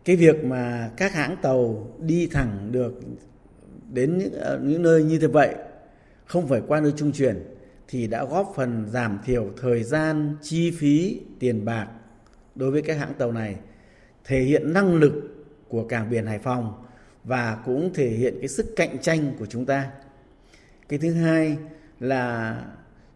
Cái 0.05 0.17
việc 0.17 0.45
mà 0.45 0.91
các 0.97 1.13
hãng 1.13 1.37
tàu 1.43 1.89
đi 1.99 2.27
thẳng 2.27 2.69
được 2.73 3.01
đến 3.93 4.19
những, 4.19 4.33
ờ, 4.33 4.61
những 4.63 4.83
nơi 4.83 5.05
như 5.05 5.19
thế 5.19 5.27
vậy 5.27 5.55
không 6.31 6.49
phải 6.49 6.63
qua 6.67 6.81
nơi 6.81 6.93
trung 6.97 7.13
chuyển 7.13 7.45
thì 7.89 8.07
đã 8.07 8.25
góp 8.25 8.53
phần 8.57 8.87
giảm 8.89 9.19
thiểu 9.25 9.51
thời 9.61 9.85
gian, 9.85 10.37
chi 10.43 10.71
phí, 10.71 11.21
tiền 11.39 11.65
bạc 11.65 11.89
đối 12.55 12.71
với 12.71 12.83
các 12.83 12.97
hãng 12.99 13.15
tàu 13.19 13.33
này, 13.33 13.57
thể 14.25 14.41
hiện 14.41 14.73
năng 14.73 14.95
lực 14.95 15.13
của 15.69 15.85
cảng 15.85 16.11
biển 16.11 16.27
Hải 16.27 16.39
Phòng 16.39 16.73
và 17.25 17.59
cũng 17.65 17.91
thể 17.95 18.09
hiện 18.09 18.35
cái 18.39 18.49
sức 18.49 18.67
cạnh 18.77 18.99
tranh 18.99 19.33
của 19.39 19.47
chúng 19.47 19.67
ta. 19.67 19.91
Cái 20.89 20.99
thứ 20.99 21.13
hai 21.13 21.57
là 22.01 22.57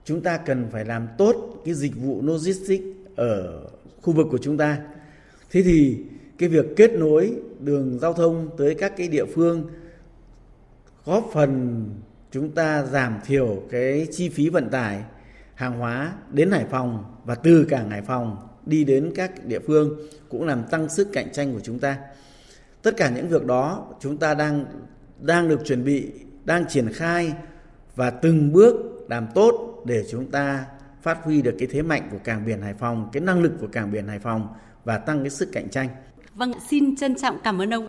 chúng 0.04 0.20
ta 0.20 0.36
cần 0.36 0.66
phải 0.72 0.84
làm 0.84 1.08
tốt 1.18 1.62
cái 1.64 1.74
dịch 1.74 1.96
vụ 1.96 2.22
logistics 2.22 2.84
ở 3.16 3.62
khu 4.02 4.12
vực 4.12 4.26
của 4.30 4.38
chúng 4.38 4.56
ta. 4.56 4.80
Thế 5.50 5.62
thì 5.62 5.98
cái 6.38 6.48
việc 6.48 6.66
kết 6.76 6.90
nối 6.92 7.32
đường 7.60 7.98
giao 7.98 8.12
thông 8.12 8.50
tới 8.58 8.74
các 8.74 8.92
cái 8.96 9.08
địa 9.08 9.24
phương 9.24 9.70
góp 11.04 11.30
phần 11.32 11.84
chúng 12.34 12.50
ta 12.50 12.82
giảm 12.82 13.18
thiểu 13.24 13.62
cái 13.70 14.06
chi 14.12 14.28
phí 14.28 14.48
vận 14.48 14.70
tải 14.70 15.04
hàng 15.54 15.78
hóa 15.78 16.12
đến 16.30 16.50
Hải 16.50 16.64
Phòng 16.70 17.04
và 17.24 17.34
từ 17.34 17.66
cảng 17.70 17.90
Hải 17.90 18.02
Phòng 18.02 18.36
đi 18.66 18.84
đến 18.84 19.12
các 19.14 19.44
địa 19.44 19.58
phương 19.66 19.98
cũng 20.28 20.44
làm 20.44 20.64
tăng 20.70 20.88
sức 20.88 21.08
cạnh 21.12 21.32
tranh 21.32 21.52
của 21.52 21.60
chúng 21.60 21.78
ta. 21.78 21.98
Tất 22.82 22.96
cả 22.96 23.10
những 23.10 23.28
việc 23.28 23.44
đó 23.44 23.86
chúng 24.00 24.16
ta 24.16 24.34
đang 24.34 24.64
đang 25.20 25.48
được 25.48 25.60
chuẩn 25.64 25.84
bị, 25.84 26.10
đang 26.44 26.68
triển 26.68 26.92
khai 26.92 27.32
và 27.96 28.10
từng 28.10 28.52
bước 28.52 28.74
làm 29.08 29.26
tốt 29.34 29.82
để 29.86 30.04
chúng 30.10 30.30
ta 30.30 30.64
phát 31.02 31.18
huy 31.24 31.42
được 31.42 31.54
cái 31.58 31.68
thế 31.70 31.82
mạnh 31.82 32.08
của 32.10 32.18
cảng 32.24 32.46
biển 32.46 32.62
Hải 32.62 32.74
Phòng, 32.74 33.08
cái 33.12 33.20
năng 33.20 33.42
lực 33.42 33.52
của 33.60 33.68
cảng 33.72 33.92
biển 33.92 34.08
Hải 34.08 34.18
Phòng 34.18 34.48
và 34.84 34.98
tăng 34.98 35.20
cái 35.20 35.30
sức 35.30 35.48
cạnh 35.52 35.68
tranh. 35.68 35.88
Vâng, 36.34 36.52
xin 36.70 36.96
trân 36.96 37.14
trọng 37.14 37.38
cảm 37.44 37.62
ơn 37.62 37.74
ông. 37.74 37.88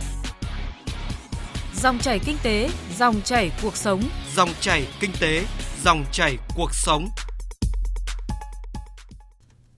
Dòng 1.83 1.99
chảy 1.99 2.19
kinh 2.25 2.37
tế, 2.43 2.69
dòng 2.97 3.21
chảy 3.21 3.51
cuộc 3.63 3.77
sống. 3.77 4.01
Dòng 4.35 4.49
chảy 4.61 4.87
kinh 4.99 5.11
tế, 5.21 5.45
dòng 5.83 6.05
chảy 6.11 6.37
cuộc 6.55 6.73
sống. 6.73 7.09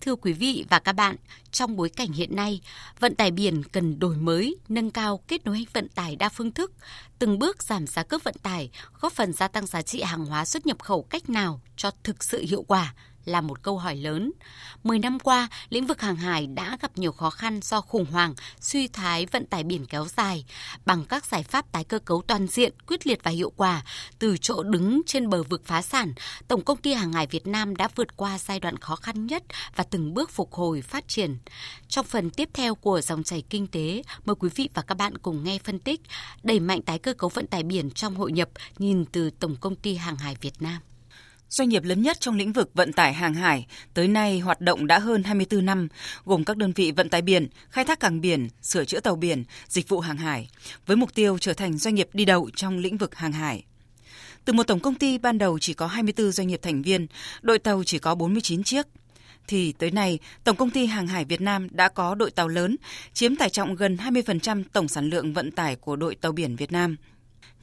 Thưa 0.02 0.16
quý 0.16 0.34
vị 0.34 0.66
và 0.70 0.80
các 0.80 0.94
bạn, 0.94 1.16
trong 1.52 1.76
bối 1.76 1.90
cảnh 1.90 2.12
hiện 2.12 2.36
nay, 2.36 2.62
vận 3.00 3.16
tải 3.16 3.32
biển 3.32 3.64
cần 3.64 4.00
đổi 4.00 4.16
mới, 4.16 4.58
nâng 4.70 4.92
cao 4.92 5.20
kết 5.28 5.46
nối 5.46 5.66
vận 5.74 5.90
tải 5.90 6.16
đa 6.16 6.30
phương 6.30 6.52
thức, 6.52 6.72
từng 7.20 7.40
bước 7.40 7.64
giảm 7.64 7.88
giá 7.88 8.04
cước 8.04 8.24
vận 8.24 8.36
tải, 8.44 8.70
góp 9.00 9.14
phần 9.14 9.34
gia 9.34 9.48
tăng 9.48 9.66
giá 9.66 9.82
trị 9.82 10.02
hàng 10.02 10.26
hóa 10.26 10.46
xuất 10.46 10.66
nhập 10.66 10.82
khẩu 10.82 11.04
cách 11.04 11.30
nào 11.30 11.62
cho 11.76 11.92
thực 12.04 12.24
sự 12.24 12.46
hiệu 12.48 12.64
quả– 12.68 12.94
là 13.26 13.42
một 13.42 13.64
câu 13.64 13.78
hỏi 13.78 13.96
lớn. 13.96 14.32
Mười 14.84 15.00
năm 15.00 15.20
qua, 15.20 15.48
lĩnh 15.70 15.88
vực 15.88 16.02
hàng 16.02 16.16
hải 16.16 16.48
đã 16.48 16.78
gặp 16.82 16.98
nhiều 16.98 17.12
khó 17.12 17.30
khăn 17.30 17.60
do 17.64 17.82
khủng 17.82 18.06
hoảng, 18.06 18.34
suy 18.60 18.88
thái 18.88 19.26
vận 19.26 19.46
tải 19.46 19.64
biển 19.64 19.86
kéo 19.86 20.06
dài. 20.18 20.46
Bằng 20.86 21.06
các 21.06 21.26
giải 21.26 21.44
pháp 21.44 21.72
tái 21.72 21.84
cơ 21.84 22.00
cấu 22.00 22.22
toàn 22.28 22.48
diện, 22.48 22.74
quyết 22.88 23.08
liệt 23.08 23.24
và 23.24 23.32
hiệu 23.32 23.52
quả, 23.56 23.84
từ 24.20 24.38
chỗ 24.38 24.64
đứng 24.64 25.02
trên 25.06 25.30
bờ 25.30 25.44
vực 25.44 25.62
phá 25.66 25.82
sản, 25.82 26.14
Tổng 26.48 26.62
công 26.62 26.78
ty 26.78 26.94
Hàng 26.94 27.14
hải 27.14 27.28
Việt 27.28 27.48
Nam 27.48 27.76
đã 27.76 27.90
vượt 27.96 28.18
qua 28.18 28.38
giai 28.38 28.60
đoạn 28.60 28.78
khó 28.78 28.96
khăn 28.96 29.28
nhất 29.28 29.44
và 29.76 29.84
từng 29.84 30.14
bước 30.14 30.30
phục 30.30 30.54
hồi 30.54 30.82
phát 30.82 31.08
triển. 31.08 31.38
Trong 31.88 32.06
phần 32.06 32.30
tiếp 32.30 32.50
theo 32.54 32.76
của 32.76 33.02
dòng 33.02 33.24
chảy 33.24 33.44
kinh 33.50 33.68
tế, 33.68 34.04
mời 34.26 34.36
quý 34.36 34.50
vị 34.56 34.70
và 34.74 34.82
các 34.82 34.96
bạn 34.96 35.18
cùng 35.18 35.44
nghe 35.44 35.60
phân 35.64 35.80
tích 35.80 36.02
đẩy 36.44 36.60
mạnh 36.60 36.82
tái 36.82 37.00
cơ 37.00 37.14
cấu 37.14 37.30
vận 37.30 37.48
tải 37.48 37.64
biển 37.64 37.92
trong 37.92 38.16
hội 38.16 38.32
nhập 38.32 38.50
nhìn 38.78 39.06
từ 39.06 39.30
Tổng 39.30 39.56
công 39.56 39.76
ty 39.76 39.96
Hàng 39.96 40.16
hải 40.16 40.36
Việt 40.42 40.62
Nam. 40.62 40.82
Doanh 41.54 41.70
nghiệp 41.70 41.84
lớn 41.84 42.02
nhất 42.02 42.20
trong 42.20 42.36
lĩnh 42.36 42.54
vực 42.54 42.72
vận 42.74 42.94
tải 42.94 43.14
hàng 43.14 43.34
hải, 43.34 43.68
tới 43.94 44.08
nay 44.08 44.40
hoạt 44.40 44.62
động 44.62 44.88
đã 44.88 45.00
hơn 45.00 45.24
24 45.24 45.66
năm, 45.66 45.88
gồm 46.26 46.44
các 46.44 46.58
đơn 46.58 46.74
vị 46.76 46.92
vận 46.92 47.10
tải 47.10 47.22
biển, 47.22 47.48
khai 47.70 47.86
thác 47.86 48.00
cảng 48.00 48.22
biển, 48.22 48.48
sửa 48.62 48.86
chữa 48.86 49.00
tàu 49.00 49.16
biển, 49.16 49.44
dịch 49.68 49.90
vụ 49.90 50.00
hàng 50.00 50.18
hải, 50.18 50.50
với 50.86 50.98
mục 50.98 51.14
tiêu 51.14 51.38
trở 51.38 51.54
thành 51.54 51.78
doanh 51.78 51.96
nghiệp 51.96 52.10
đi 52.14 52.26
đầu 52.26 52.50
trong 52.56 52.78
lĩnh 52.78 52.98
vực 52.98 53.16
hàng 53.16 53.32
hải. 53.32 53.64
Từ 54.46 54.54
một 54.54 54.68
tổng 54.68 54.80
công 54.80 54.96
ty 54.96 55.18
ban 55.18 55.38
đầu 55.38 55.60
chỉ 55.60 55.74
có 55.74 55.88
24 55.88 56.32
doanh 56.32 56.48
nghiệp 56.48 56.60
thành 56.62 56.82
viên, 56.82 57.08
đội 57.42 57.60
tàu 57.60 57.84
chỉ 57.84 58.00
có 58.00 58.16
49 58.16 58.64
chiếc. 58.64 58.88
thì 59.48 59.72
tới 59.72 59.92
nay, 59.92 60.20
Tổng 60.44 60.56
công 60.56 60.70
ty 60.70 60.86
Hàng 60.86 61.08
hải 61.08 61.26
Việt 61.26 61.42
Nam 61.42 61.68
đã 61.72 61.90
có 61.90 62.16
đội 62.16 62.32
tàu 62.32 62.48
lớn, 62.48 62.76
chiếm 63.14 63.36
tải 63.36 63.50
trọng 63.50 63.76
gần 63.76 63.98
20% 63.98 64.64
tổng 64.74 64.88
sản 64.88 65.10
lượng 65.10 65.34
vận 65.34 65.52
tải 65.52 65.76
của 65.76 65.96
đội 65.96 66.16
tàu 66.16 66.32
biển 66.32 66.56
Việt 66.56 66.72
Nam. 66.72 66.96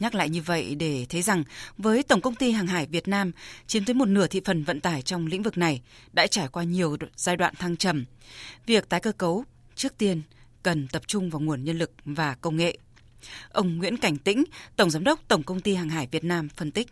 Nhắc 0.01 0.15
lại 0.15 0.29
như 0.29 0.43
vậy 0.43 0.75
để 0.75 1.07
thấy 1.09 1.23
rằng 1.23 1.45
với 1.79 2.03
Tổng 2.03 2.21
công 2.21 2.35
ty 2.35 2.51
Hàng 2.51 2.67
hải 2.67 2.87
Việt 2.87 3.09
Nam 3.09 3.33
chiếm 3.67 3.85
tới 3.85 3.95
một 3.95 4.09
nửa 4.09 4.27
thị 4.27 4.41
phần 4.45 4.65
vận 4.65 4.81
tải 4.81 5.03
trong 5.03 5.27
lĩnh 5.27 5.43
vực 5.43 5.59
này 5.59 5.83
đã 6.13 6.27
trải 6.27 6.49
qua 6.49 6.65
nhiều 6.65 6.97
giai 7.17 7.37
đoạn 7.37 7.55
thăng 7.55 7.77
trầm. 7.77 8.05
Việc 8.67 8.89
tái 8.89 9.01
cơ 9.01 9.13
cấu 9.13 9.45
trước 9.75 9.99
tiên 9.99 10.23
cần 10.63 10.89
tập 10.89 11.03
trung 11.07 11.31
vào 11.31 11.41
nguồn 11.41 11.65
nhân 11.65 11.79
lực 11.79 11.93
và 12.05 12.35
công 12.35 12.57
nghệ. 12.57 12.79
Ông 13.53 13.79
Nguyễn 13.79 13.97
Cảnh 13.97 14.17
Tĩnh, 14.17 14.45
Tổng 14.77 14.91
Giám 14.91 15.05
đốc 15.05 15.21
Tổng 15.29 15.43
Công 15.43 15.61
ty 15.61 15.75
Hàng 15.75 15.89
hải 15.89 16.09
Việt 16.11 16.25
Nam 16.25 16.49
phân 16.49 16.71
tích 16.71 16.89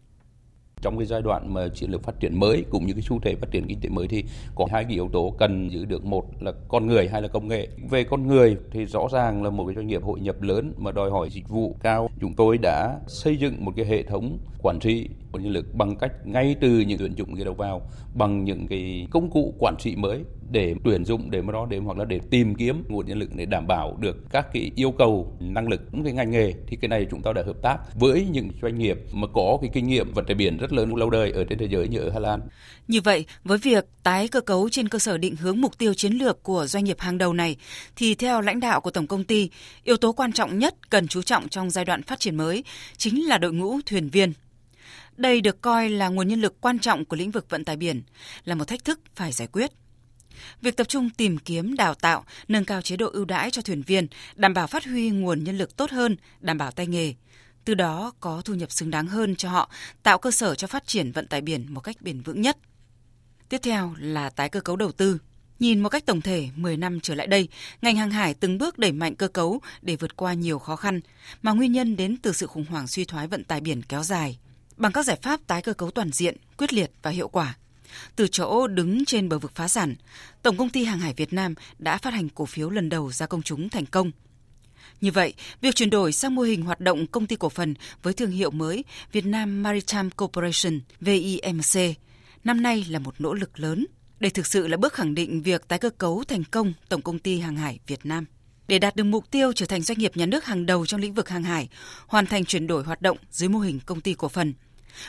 trong 0.83 0.99
cái 0.99 1.07
giai 1.07 1.23
đoạn 1.23 1.55
mà 1.55 1.69
chiến 1.69 1.91
lược 1.91 2.03
phát 2.03 2.21
triển 2.21 2.41
mới 2.41 2.65
cũng 2.71 2.87
như 2.87 2.93
cái 2.93 3.03
xu 3.03 3.21
thế 3.21 3.35
phát 3.35 3.51
triển 3.51 3.67
kinh 3.67 3.81
tế 3.81 3.89
mới 3.89 4.09
thì 4.09 4.25
có 4.55 4.67
hai 4.71 4.85
cái 4.85 4.93
yếu 4.93 5.09
tố 5.13 5.35
cần 5.39 5.69
giữ 5.69 5.85
được. 5.85 6.05
Một 6.05 6.43
là 6.43 6.53
con 6.69 6.87
người 6.87 7.09
hay 7.09 7.23
là 7.23 7.29
công 7.29 7.49
nghệ. 7.49 7.69
Về 7.91 8.05
con 8.05 8.27
người 8.27 8.57
thì 8.71 8.85
rõ 8.85 9.09
ràng 9.13 9.43
là 9.43 9.51
một 9.51 9.67
cái 9.67 9.75
doanh 9.75 9.87
nghiệp 9.87 10.03
hội 10.03 10.21
nhập 10.21 10.43
lớn 10.43 10.73
mà 10.79 10.93
đòi 10.93 11.11
hỏi 11.11 11.31
dịch 11.31 11.49
vụ 11.49 11.77
cao. 11.83 12.11
Chúng 12.21 12.35
tôi 12.35 12.59
đã 12.59 12.99
xây 13.07 13.37
dựng 13.37 13.65
một 13.65 13.73
cái 13.77 13.85
hệ 13.85 14.03
thống 14.03 14.39
quản 14.63 14.79
trị 14.81 15.09
nguồn 15.33 15.43
nhân 15.43 15.53
lực 15.53 15.75
bằng 15.75 15.97
cách 15.97 16.13
ngay 16.25 16.57
từ 16.61 16.81
những 16.81 16.99
tuyển 16.99 17.15
dụng 17.17 17.35
người 17.35 17.45
đầu 17.45 17.55
vào, 17.55 17.83
bằng 18.15 18.45
những 18.45 18.67
cái 18.67 19.07
công 19.11 19.31
cụ 19.31 19.55
quản 19.59 19.75
trị 19.79 19.97
mới 19.97 20.25
để 20.51 20.75
tuyển 20.85 21.05
dụng 21.05 21.31
để 21.31 21.43
mà 21.43 21.53
đó 21.53 21.67
để 21.71 21.79
hoặc 21.79 21.99
là 21.99 22.05
để 22.05 22.21
tìm 22.31 22.55
kiếm 22.55 22.85
nguồn 22.89 23.07
nhân 23.07 23.19
lực 23.19 23.31
để 23.35 23.47
đảm 23.47 23.67
bảo 23.67 23.97
được 24.01 24.17
các 24.31 24.47
cái 24.53 24.71
yêu 24.77 24.91
cầu 24.99 25.37
năng 25.41 25.69
lực 25.69 25.81
những 25.93 26.05
cái 26.05 26.13
ngành 26.13 26.31
nghề 26.31 26.55
thì 26.67 26.77
cái 26.81 26.89
này 26.89 27.07
chúng 27.11 27.23
ta 27.23 27.33
đã 27.33 27.43
hợp 27.47 27.57
tác 27.63 27.77
với 27.95 28.27
những 28.31 28.51
doanh 28.63 28.79
nghiệp 28.79 28.99
mà 29.13 29.27
có 29.35 29.59
cái 29.61 29.71
kinh 29.75 29.87
nghiệm 29.87 30.13
vận 30.13 30.25
tải 30.25 30.35
biển 30.35 30.57
rất 30.57 30.73
lớn 30.73 30.95
lâu 30.95 31.11
đời 31.11 31.31
ở 31.33 31.45
trên 31.45 31.59
thế 31.59 31.69
giới 31.71 31.89
như 31.89 31.99
ở 31.99 32.11
Hà 32.11 32.19
Lan. 32.19 32.41
Như 32.89 33.01
vậy, 33.01 33.25
với 33.45 33.59
việc 33.59 33.85
tái 34.03 34.29
cơ 34.29 34.41
cấu 34.41 34.69
trên 34.69 34.89
cơ 34.89 34.99
sở 34.99 35.19
định 35.19 35.37
hướng 35.37 35.61
mục 35.61 35.79
tiêu 35.79 35.95
chiến 35.95 36.13
lược 36.13 36.43
của 36.43 36.67
doanh 36.67 36.85
nghiệp 36.85 37.01
hàng 37.01 37.19
đầu 37.19 37.33
này 37.33 37.57
thì 37.97 38.15
theo 38.15 38.41
lãnh 38.41 38.61
đạo 38.61 38.81
của 38.81 38.91
tổng 38.91 39.07
công 39.07 39.25
ty, 39.25 39.51
yếu 39.85 39.97
tố 39.97 40.13
quan 40.13 40.33
trọng 40.33 40.59
nhất 40.59 40.91
cần 40.91 41.09
chú 41.09 41.23
trọng 41.23 41.49
trong 41.49 41.71
giai 41.71 41.85
đoạn 41.85 42.03
phát 42.03 42.21
triển 42.21 42.37
mới 42.37 42.65
chính 42.97 43.29
là 43.29 43.39
đội 43.39 43.53
ngũ 43.53 43.79
thuyền 43.87 44.09
viên 44.09 44.33
đây 45.19 45.41
được 45.41 45.61
coi 45.61 45.89
là 45.89 46.09
nguồn 46.09 46.29
nhân 46.29 46.41
lực 46.41 46.61
quan 46.61 46.79
trọng 46.79 47.05
của 47.05 47.17
lĩnh 47.17 47.31
vực 47.31 47.51
vận 47.51 47.65
tải 47.65 47.77
biển, 47.77 48.03
là 48.45 48.55
một 48.55 48.65
thách 48.65 48.85
thức 48.85 49.01
phải 49.15 49.33
giải 49.33 49.49
quyết. 49.53 49.71
Việc 50.63 50.77
tập 50.77 50.89
trung 50.89 51.11
tìm 51.11 51.39
kiếm, 51.39 51.77
đào 51.77 51.95
tạo, 51.95 52.25
nâng 52.49 52.65
cao 52.65 52.83
chế 52.83 52.97
độ 52.97 53.11
ưu 53.13 53.25
đãi 53.25 53.51
cho 53.51 53.63
thuyền 53.63 53.83
viên, 53.83 54.07
đảm 54.35 54.55
bảo 54.55 54.67
phát 54.67 54.85
huy 54.85 55.11
nguồn 55.11 55.45
nhân 55.45 55.59
lực 55.59 55.77
tốt 55.77 55.91
hơn, 55.91 56.17
đảm 56.41 56.59
bảo 56.59 56.71
tay 56.71 56.87
nghề, 56.87 57.15
từ 57.65 57.75
đó 57.75 58.13
có 58.21 58.43
thu 58.45 58.55
nhập 58.55 58.73
xứng 58.73 58.91
đáng 58.91 59.07
hơn 59.07 59.37
cho 59.37 59.49
họ, 59.49 59.71
tạo 60.03 60.19
cơ 60.19 60.31
sở 60.31 60.55
cho 60.55 60.67
phát 60.67 60.87
triển 60.87 61.13
vận 61.13 61.27
tải 61.27 61.41
biển 61.41 61.75
một 61.75 61.81
cách 61.81 61.97
bền 62.01 62.21
vững 62.21 62.41
nhất. 62.41 62.59
Tiếp 63.49 63.59
theo 63.63 63.95
là 63.99 64.31
tái 64.31 64.49
cơ 64.49 64.61
cấu 64.61 64.77
đầu 64.77 64.93
tư. 64.93 65.19
Nhìn 65.59 65.81
một 65.81 65.89
cách 65.89 66.07
tổng 66.07 66.21
thể, 66.21 66.49
10 66.57 66.77
năm 66.77 67.01
trở 67.01 67.15
lại 67.15 67.27
đây, 67.27 67.49
ngành 67.83 67.97
hàng 67.97 68.11
hải 68.11 68.35
từng 68.35 68.59
bước 68.59 68.79
đẩy 68.79 68.93
mạnh 68.93 69.15
cơ 69.15 69.29
cấu 69.29 69.61
để 69.83 69.97
vượt 69.97 70.17
qua 70.17 70.35
nhiều 70.35 70.59
khó 70.59 70.77
khăn, 70.77 71.01
mà 71.43 71.53
nguyên 71.53 71.73
nhân 71.73 71.97
đến 71.97 72.17
từ 72.23 72.33
sự 72.33 72.47
khủng 72.47 72.65
hoảng 72.65 72.87
suy 72.87 73.05
thoái 73.05 73.27
vận 73.27 73.45
tải 73.45 73.61
biển 73.61 73.83
kéo 73.83 74.03
dài 74.03 74.39
bằng 74.79 74.93
các 74.93 75.07
giải 75.07 75.19
pháp 75.23 75.41
tái 75.47 75.63
cơ 75.63 75.73
cấu 75.73 75.91
toàn 75.91 76.11
diện, 76.13 76.37
quyết 76.57 76.73
liệt 76.73 76.91
và 77.03 77.11
hiệu 77.11 77.29
quả. 77.29 77.57
Từ 78.17 78.29
chỗ 78.29 78.67
đứng 78.67 79.05
trên 79.05 79.29
bờ 79.29 79.39
vực 79.39 79.53
phá 79.55 79.69
sản, 79.69 79.95
Tổng 80.43 80.57
công 80.57 80.71
ty 80.71 80.85
Hàng 80.85 80.99
hải 80.99 81.15
Việt 81.15 81.33
Nam 81.33 81.55
đã 81.79 81.99
phát 81.99 82.15
hành 82.15 82.29
cổ 82.29 82.47
phiếu 82.47 82.71
lần 82.71 82.89
đầu 82.89 83.13
ra 83.13 83.27
công 83.27 83.43
chúng 83.43 83.69
thành 83.69 83.87
công. 83.87 84.11
Như 85.01 85.11
vậy, 85.11 85.35
việc 85.61 85.75
chuyển 85.75 85.91
đổi 85.91 86.13
sang 86.13 86.35
mô 86.35 86.43
hình 86.43 86.63
hoạt 86.63 86.81
động 86.81 87.07
công 87.07 87.27
ty 87.27 87.37
cổ 87.37 87.49
phần 87.49 87.75
với 88.03 88.13
thương 88.13 88.31
hiệu 88.31 88.51
mới 88.51 88.85
Việt 89.13 89.27
Nam 89.27 89.63
Maritime 89.63 90.09
Corporation 90.17 90.81
VIMC 91.01 91.97
năm 92.45 92.63
nay 92.63 92.87
là 92.89 92.99
một 92.99 93.15
nỗ 93.19 93.35
lực 93.35 93.61
lớn. 93.61 93.87
Đây 94.21 94.31
thực 94.31 94.47
sự 94.47 94.67
là 94.67 94.77
bước 94.77 94.93
khẳng 94.93 95.15
định 95.15 95.43
việc 95.43 95.69
tái 95.69 95.79
cơ 95.79 95.91
cấu 95.91 96.25
thành 96.29 96.45
công 96.45 96.73
Tổng 96.89 97.03
công 97.03 97.19
ty 97.19 97.41
Hàng 97.41 97.57
hải 97.57 97.79
Việt 97.87 98.07
Nam 98.07 98.25
để 98.69 98.79
đạt 98.79 98.97
được 98.97 99.05
mục 99.05 99.31
tiêu 99.31 99.53
trở 99.53 99.67
thành 99.67 99.83
doanh 99.83 99.99
nghiệp 99.99 100.17
nhà 100.17 100.27
nước 100.27 100.45
hàng 100.45 100.67
đầu 100.67 100.87
trong 100.87 101.01
lĩnh 101.01 101.15
vực 101.15 101.29
hàng 101.29 101.43
hải, 101.43 101.69
hoàn 102.07 102.27
thành 102.27 102.45
chuyển 102.45 102.67
đổi 102.67 102.85
hoạt 102.85 103.03
động 103.03 103.19
dưới 103.31 103.49
mô 103.49 103.59
hình 103.59 103.81
công 103.87 104.01
ty 104.01 104.15
cổ 104.15 104.29
phần. 104.29 104.55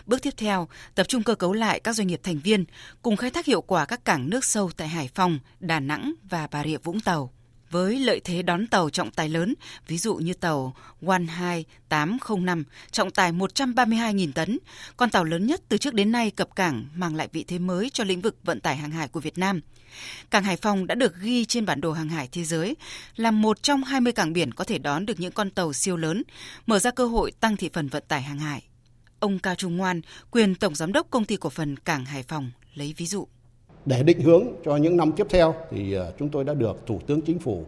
Bước 0.05 0.21
tiếp 0.21 0.33
theo, 0.37 0.67
tập 0.95 1.07
trung 1.07 1.23
cơ 1.23 1.35
cấu 1.35 1.53
lại 1.53 1.79
các 1.79 1.93
doanh 1.93 2.07
nghiệp 2.07 2.19
thành 2.23 2.39
viên, 2.39 2.65
cùng 3.01 3.15
khai 3.15 3.31
thác 3.31 3.45
hiệu 3.45 3.61
quả 3.61 3.85
các 3.85 4.05
cảng 4.05 4.29
nước 4.29 4.45
sâu 4.45 4.71
tại 4.77 4.87
Hải 4.87 5.09
Phòng, 5.15 5.39
Đà 5.59 5.79
Nẵng 5.79 6.13
và 6.29 6.47
Bà 6.51 6.63
Rịa 6.63 6.77
Vũng 6.77 6.99
Tàu. 6.99 7.31
Với 7.71 7.99
lợi 7.99 8.21
thế 8.23 8.41
đón 8.41 8.67
tàu 8.67 8.89
trọng 8.89 9.11
tài 9.11 9.29
lớn, 9.29 9.55
ví 9.87 9.97
dụ 9.97 10.15
như 10.15 10.33
tàu 10.33 10.75
One 11.07 11.23
2805 11.23 12.63
trọng 12.91 13.11
tài 13.11 13.31
132.000 13.31 14.31
tấn, 14.31 14.59
con 14.97 15.09
tàu 15.09 15.23
lớn 15.23 15.45
nhất 15.45 15.61
từ 15.69 15.77
trước 15.77 15.93
đến 15.93 16.11
nay 16.11 16.31
cập 16.31 16.55
cảng 16.55 16.85
mang 16.95 17.15
lại 17.15 17.29
vị 17.31 17.43
thế 17.47 17.59
mới 17.59 17.89
cho 17.93 18.03
lĩnh 18.03 18.21
vực 18.21 18.35
vận 18.43 18.59
tải 18.59 18.77
hàng 18.77 18.91
hải 18.91 19.07
của 19.07 19.19
Việt 19.19 19.37
Nam. 19.37 19.61
Cảng 20.31 20.43
Hải 20.43 20.57
Phòng 20.57 20.87
đã 20.87 20.95
được 20.95 21.15
ghi 21.21 21.45
trên 21.45 21.65
bản 21.65 21.81
đồ 21.81 21.91
hàng 21.91 22.09
hải 22.09 22.29
thế 22.31 22.43
giới 22.43 22.75
là 23.15 23.31
một 23.31 23.63
trong 23.63 23.83
20 23.83 24.13
cảng 24.13 24.33
biển 24.33 24.53
có 24.53 24.63
thể 24.63 24.77
đón 24.77 25.05
được 25.05 25.19
những 25.19 25.31
con 25.31 25.49
tàu 25.49 25.73
siêu 25.73 25.97
lớn, 25.97 26.23
mở 26.65 26.79
ra 26.79 26.91
cơ 26.91 27.05
hội 27.05 27.31
tăng 27.31 27.57
thị 27.57 27.69
phần 27.73 27.87
vận 27.87 28.03
tải 28.07 28.21
hàng 28.21 28.39
hải. 28.39 28.63
Ông 29.19 29.39
Cao 29.39 29.55
Trung 29.55 29.77
Ngoan, 29.77 30.01
quyền 30.31 30.55
Tổng 30.55 30.75
Giám 30.75 30.93
đốc 30.93 31.07
Công 31.09 31.25
ty 31.25 31.35
Cổ 31.35 31.49
phần 31.49 31.75
Cảng 31.77 32.05
Hải 32.05 32.23
Phòng, 32.23 32.51
lấy 32.75 32.93
ví 32.97 33.05
dụ. 33.05 33.27
Để 33.85 34.03
định 34.03 34.21
hướng 34.21 34.43
cho 34.65 34.75
những 34.75 34.97
năm 34.97 35.11
tiếp 35.11 35.27
theo 35.29 35.55
thì 35.71 35.93
à, 35.93 36.03
chúng 36.19 36.29
tôi 36.29 36.43
đã 36.43 36.53
được 36.53 36.87
Thủ 36.87 36.99
tướng 37.07 37.21
Chính 37.21 37.39
phủ 37.39 37.65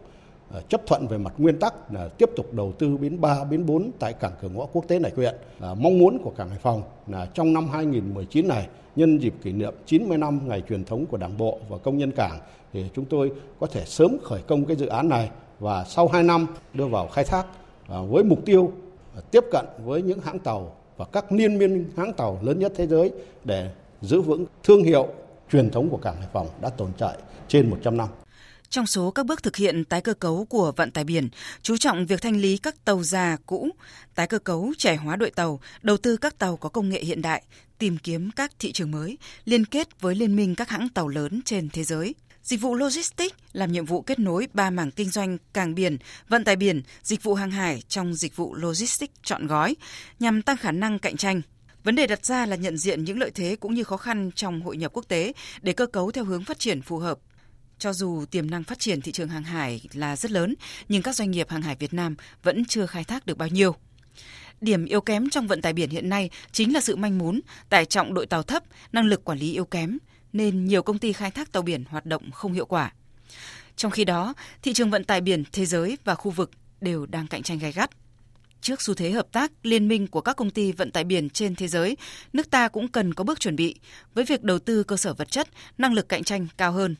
à, 0.54 0.60
chấp 0.68 0.80
thuận 0.86 1.06
về 1.08 1.18
mặt 1.18 1.32
nguyên 1.38 1.58
tắc 1.58 1.92
là 1.92 2.08
tiếp 2.08 2.30
tục 2.36 2.52
đầu 2.52 2.72
tư 2.78 2.96
bến 2.96 3.20
3, 3.20 3.44
bến 3.44 3.66
4 3.66 3.90
tại 3.98 4.12
cảng 4.12 4.32
cửa 4.40 4.48
ngõ 4.48 4.66
quốc 4.66 4.88
tế 4.88 4.98
này 4.98 5.12
huyện. 5.16 5.34
À, 5.60 5.74
mong 5.74 5.98
muốn 5.98 6.18
của 6.22 6.30
cảng 6.30 6.48
Hải 6.48 6.58
Phòng 6.58 6.82
là 7.06 7.26
trong 7.34 7.52
năm 7.52 7.68
2019 7.68 8.48
này, 8.48 8.68
nhân 8.96 9.18
dịp 9.18 9.34
kỷ 9.42 9.52
niệm 9.52 9.74
90 9.86 10.18
năm 10.18 10.40
ngày 10.48 10.62
truyền 10.68 10.84
thống 10.84 11.06
của 11.06 11.16
Đảng 11.16 11.38
bộ 11.38 11.58
và 11.68 11.78
công 11.78 11.98
nhân 11.98 12.12
cảng 12.12 12.38
thì 12.72 12.84
chúng 12.94 13.04
tôi 13.04 13.32
có 13.60 13.66
thể 13.66 13.84
sớm 13.84 14.16
khởi 14.24 14.42
công 14.42 14.64
cái 14.64 14.76
dự 14.76 14.86
án 14.86 15.08
này 15.08 15.30
và 15.60 15.84
sau 15.84 16.08
2 16.08 16.22
năm 16.22 16.46
đưa 16.74 16.86
vào 16.86 17.08
khai 17.08 17.24
thác 17.24 17.46
à, 17.88 17.96
với 18.10 18.24
mục 18.24 18.38
tiêu 18.44 18.72
à, 19.16 19.20
tiếp 19.30 19.44
cận 19.50 19.66
với 19.84 20.02
những 20.02 20.20
hãng 20.20 20.38
tàu 20.38 20.76
và 20.96 21.04
các 21.12 21.32
liên 21.32 21.58
minh 21.58 21.90
hãng 21.96 22.12
tàu 22.12 22.38
lớn 22.42 22.58
nhất 22.58 22.72
thế 22.76 22.86
giới 22.86 23.12
để 23.44 23.70
giữ 24.00 24.20
vững 24.20 24.46
thương 24.62 24.82
hiệu 24.82 25.08
truyền 25.52 25.70
thống 25.70 25.88
của 25.90 25.96
cảng 25.96 26.16
Hải 26.16 26.28
Phòng 26.32 26.48
đã 26.60 26.68
tồn 26.68 26.92
tại 26.98 27.18
trên 27.48 27.70
100 27.70 27.96
năm. 27.96 28.08
Trong 28.68 28.86
số 28.86 29.10
các 29.10 29.26
bước 29.26 29.42
thực 29.42 29.56
hiện 29.56 29.84
tái 29.84 30.00
cơ 30.00 30.14
cấu 30.14 30.44
của 30.44 30.72
vận 30.76 30.90
tải 30.90 31.04
biển, 31.04 31.28
chú 31.62 31.76
trọng 31.76 32.06
việc 32.06 32.22
thanh 32.22 32.36
lý 32.36 32.56
các 32.56 32.84
tàu 32.84 33.02
già 33.02 33.36
cũ, 33.46 33.68
tái 34.14 34.26
cơ 34.26 34.38
cấu 34.38 34.72
trẻ 34.78 34.96
hóa 34.96 35.16
đội 35.16 35.30
tàu, 35.30 35.60
đầu 35.82 35.96
tư 35.96 36.16
các 36.16 36.38
tàu 36.38 36.56
có 36.56 36.68
công 36.68 36.88
nghệ 36.88 37.00
hiện 37.04 37.22
đại, 37.22 37.42
tìm 37.78 37.98
kiếm 38.02 38.30
các 38.36 38.52
thị 38.58 38.72
trường 38.72 38.90
mới, 38.90 39.18
liên 39.44 39.64
kết 39.64 40.00
với 40.00 40.14
liên 40.14 40.36
minh 40.36 40.54
các 40.54 40.68
hãng 40.68 40.88
tàu 40.88 41.08
lớn 41.08 41.40
trên 41.44 41.68
thế 41.72 41.84
giới. 41.84 42.14
Dịch 42.42 42.60
vụ 42.60 42.74
logistics 42.74 43.34
làm 43.52 43.72
nhiệm 43.72 43.84
vụ 43.84 44.02
kết 44.02 44.18
nối 44.18 44.48
ba 44.54 44.70
mảng 44.70 44.90
kinh 44.90 45.10
doanh 45.10 45.38
cảng 45.52 45.74
biển, 45.74 45.96
vận 46.28 46.44
tải 46.44 46.56
biển, 46.56 46.82
dịch 47.02 47.22
vụ 47.22 47.34
hàng 47.34 47.50
hải 47.50 47.82
trong 47.88 48.14
dịch 48.14 48.36
vụ 48.36 48.54
logistics 48.54 49.14
chọn 49.22 49.46
gói 49.46 49.76
nhằm 50.18 50.42
tăng 50.42 50.56
khả 50.56 50.72
năng 50.72 50.98
cạnh 50.98 51.16
tranh. 51.16 51.40
Vấn 51.84 51.96
đề 51.96 52.06
đặt 52.06 52.26
ra 52.26 52.46
là 52.46 52.56
nhận 52.56 52.76
diện 52.76 53.04
những 53.04 53.18
lợi 53.18 53.30
thế 53.34 53.56
cũng 53.60 53.74
như 53.74 53.84
khó 53.84 53.96
khăn 53.96 54.30
trong 54.34 54.62
hội 54.62 54.76
nhập 54.76 54.92
quốc 54.94 55.08
tế 55.08 55.32
để 55.62 55.72
cơ 55.72 55.86
cấu 55.86 56.10
theo 56.10 56.24
hướng 56.24 56.44
phát 56.44 56.58
triển 56.58 56.82
phù 56.82 56.98
hợp. 56.98 57.18
Cho 57.78 57.92
dù 57.92 58.24
tiềm 58.30 58.50
năng 58.50 58.64
phát 58.64 58.78
triển 58.78 59.00
thị 59.00 59.12
trường 59.12 59.28
hàng 59.28 59.44
hải 59.44 59.80
là 59.92 60.16
rất 60.16 60.30
lớn, 60.30 60.54
nhưng 60.88 61.02
các 61.02 61.16
doanh 61.16 61.30
nghiệp 61.30 61.50
hàng 61.50 61.62
hải 61.62 61.76
Việt 61.76 61.94
Nam 61.94 62.16
vẫn 62.42 62.64
chưa 62.64 62.86
khai 62.86 63.04
thác 63.04 63.26
được 63.26 63.38
bao 63.38 63.48
nhiêu. 63.48 63.74
Điểm 64.60 64.84
yếu 64.84 65.00
kém 65.00 65.30
trong 65.30 65.46
vận 65.46 65.62
tải 65.62 65.72
biển 65.72 65.90
hiện 65.90 66.08
nay 66.08 66.30
chính 66.52 66.74
là 66.74 66.80
sự 66.80 66.96
manh 66.96 67.18
mún, 67.18 67.40
tải 67.68 67.84
trọng 67.84 68.14
đội 68.14 68.26
tàu 68.26 68.42
thấp, 68.42 68.62
năng 68.92 69.06
lực 69.06 69.24
quản 69.24 69.38
lý 69.38 69.52
yếu 69.52 69.64
kém, 69.64 69.98
nên 70.32 70.64
nhiều 70.64 70.82
công 70.82 70.98
ty 70.98 71.12
khai 71.12 71.30
thác 71.30 71.52
tàu 71.52 71.62
biển 71.62 71.84
hoạt 71.88 72.06
động 72.06 72.30
không 72.30 72.52
hiệu 72.52 72.66
quả. 72.66 72.92
Trong 73.76 73.92
khi 73.92 74.04
đó, 74.04 74.34
thị 74.62 74.72
trường 74.72 74.90
vận 74.90 75.04
tải 75.04 75.20
biển 75.20 75.44
thế 75.52 75.66
giới 75.66 75.98
và 76.04 76.14
khu 76.14 76.30
vực 76.30 76.50
đều 76.80 77.06
đang 77.06 77.26
cạnh 77.26 77.42
tranh 77.42 77.58
gay 77.58 77.72
gắt. 77.72 77.90
Trước 78.60 78.82
xu 78.82 78.94
thế 78.94 79.10
hợp 79.10 79.26
tác 79.32 79.52
liên 79.62 79.88
minh 79.88 80.06
của 80.06 80.20
các 80.20 80.36
công 80.36 80.50
ty 80.50 80.72
vận 80.72 80.90
tải 80.90 81.04
biển 81.04 81.30
trên 81.30 81.54
thế 81.54 81.68
giới, 81.68 81.96
nước 82.32 82.50
ta 82.50 82.68
cũng 82.68 82.88
cần 82.88 83.14
có 83.14 83.24
bước 83.24 83.40
chuẩn 83.40 83.56
bị 83.56 83.76
với 84.14 84.24
việc 84.24 84.42
đầu 84.42 84.58
tư 84.58 84.82
cơ 84.82 84.96
sở 84.96 85.14
vật 85.14 85.30
chất, 85.30 85.48
năng 85.78 85.92
lực 85.92 86.08
cạnh 86.08 86.24
tranh 86.24 86.46
cao 86.56 86.72
hơn. 86.72 86.96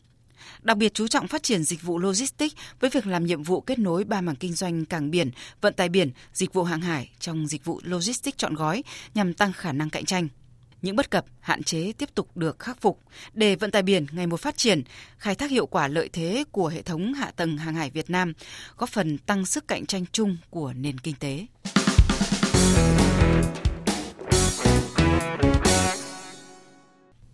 Đặc 0.63 0.77
biệt 0.77 0.95
chú 0.95 1.09
trọng 1.09 1.29
phát 1.29 1.43
triển 1.43 1.65
dịch 1.65 1.83
vụ 1.83 1.99
logistics 1.99 2.55
với 2.81 2.91
việc 2.91 3.07
làm 3.07 3.27
nhiệm 3.27 3.43
vụ 3.43 3.61
kết 3.61 3.79
nối 3.79 4.05
ba 4.05 4.21
mảng 4.21 4.37
kinh 4.37 4.53
doanh 4.53 4.85
cảng 4.85 5.11
biển, 5.11 5.31
vận 5.61 5.75
tải 5.75 5.89
biển, 5.89 6.11
dịch 6.33 6.53
vụ 6.53 6.63
hàng 6.63 6.81
hải 6.81 7.11
trong 7.19 7.47
dịch 7.47 7.65
vụ 7.65 7.81
logistics 7.85 8.39
chọn 8.39 8.55
gói 8.55 8.83
nhằm 9.15 9.35
tăng 9.35 9.53
khả 9.53 9.73
năng 9.73 9.91
cạnh 9.91 10.05
tranh 10.05 10.29
những 10.83 10.97
bất 10.97 11.11
cập, 11.11 11.25
hạn 11.41 11.63
chế 11.63 11.93
tiếp 11.99 12.09
tục 12.15 12.37
được 12.37 12.59
khắc 12.59 12.81
phục 12.81 13.01
để 13.35 13.57
vận 13.57 13.71
tải 13.71 13.83
biển 13.83 14.07
ngày 14.13 14.27
một 14.27 14.41
phát 14.41 14.57
triển, 14.57 14.83
khai 15.19 15.35
thác 15.35 15.51
hiệu 15.51 15.67
quả 15.67 15.89
lợi 15.89 16.09
thế 16.13 16.45
của 16.53 16.69
hệ 16.69 16.83
thống 16.83 17.15
hạ 17.15 17.31
tầng 17.37 17.57
hàng 17.57 17.75
hải 17.75 17.91
Việt 17.91 18.11
Nam, 18.11 18.33
góp 18.77 18.89
phần 18.89 19.19
tăng 19.19 19.47
sức 19.47 19.69
cạnh 19.69 19.87
tranh 19.87 20.05
chung 20.13 20.37
của 20.51 20.73
nền 20.73 20.99
kinh 20.99 21.15
tế. 21.21 21.47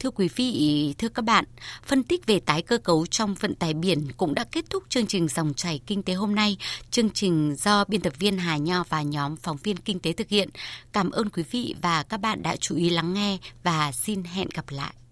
Thưa 0.00 0.10
quý 0.10 0.28
vị, 0.36 0.94
thưa 0.98 1.08
các 1.08 1.22
bạn, 1.24 1.44
phân 1.86 2.02
tích 2.02 2.26
về 2.26 2.40
tái 2.40 2.62
cơ 2.62 2.78
cấu 2.78 3.06
trong 3.06 3.34
vận 3.34 3.54
tải 3.54 3.74
biển 3.74 4.06
cũng 4.16 4.34
đã 4.34 4.44
kết 4.44 4.64
thúc 4.70 4.82
chương 4.88 5.06
trình 5.06 5.28
dòng 5.28 5.54
chảy 5.54 5.80
kinh 5.86 6.02
tế 6.02 6.14
hôm 6.14 6.34
nay. 6.34 6.56
Chương 6.90 7.10
trình 7.10 7.54
do 7.58 7.84
biên 7.84 8.00
tập 8.00 8.12
viên 8.18 8.38
Hà 8.38 8.56
Nho 8.56 8.84
và 8.88 9.02
nhóm 9.02 9.36
phóng 9.36 9.56
viên 9.56 9.76
kinh 9.76 9.98
tế 9.98 10.12
thực 10.12 10.28
hiện. 10.28 10.48
Cảm 10.92 11.10
ơn 11.10 11.30
quý 11.30 11.42
vị 11.50 11.74
và 11.82 12.02
các 12.02 12.20
bạn 12.20 12.42
đã 12.42 12.56
chú 12.56 12.76
ý 12.76 12.90
lắng 12.90 13.14
nghe 13.14 13.38
và 13.62 13.92
xin 13.92 14.24
hẹn 14.24 14.48
gặp 14.54 14.64
lại. 14.70 14.94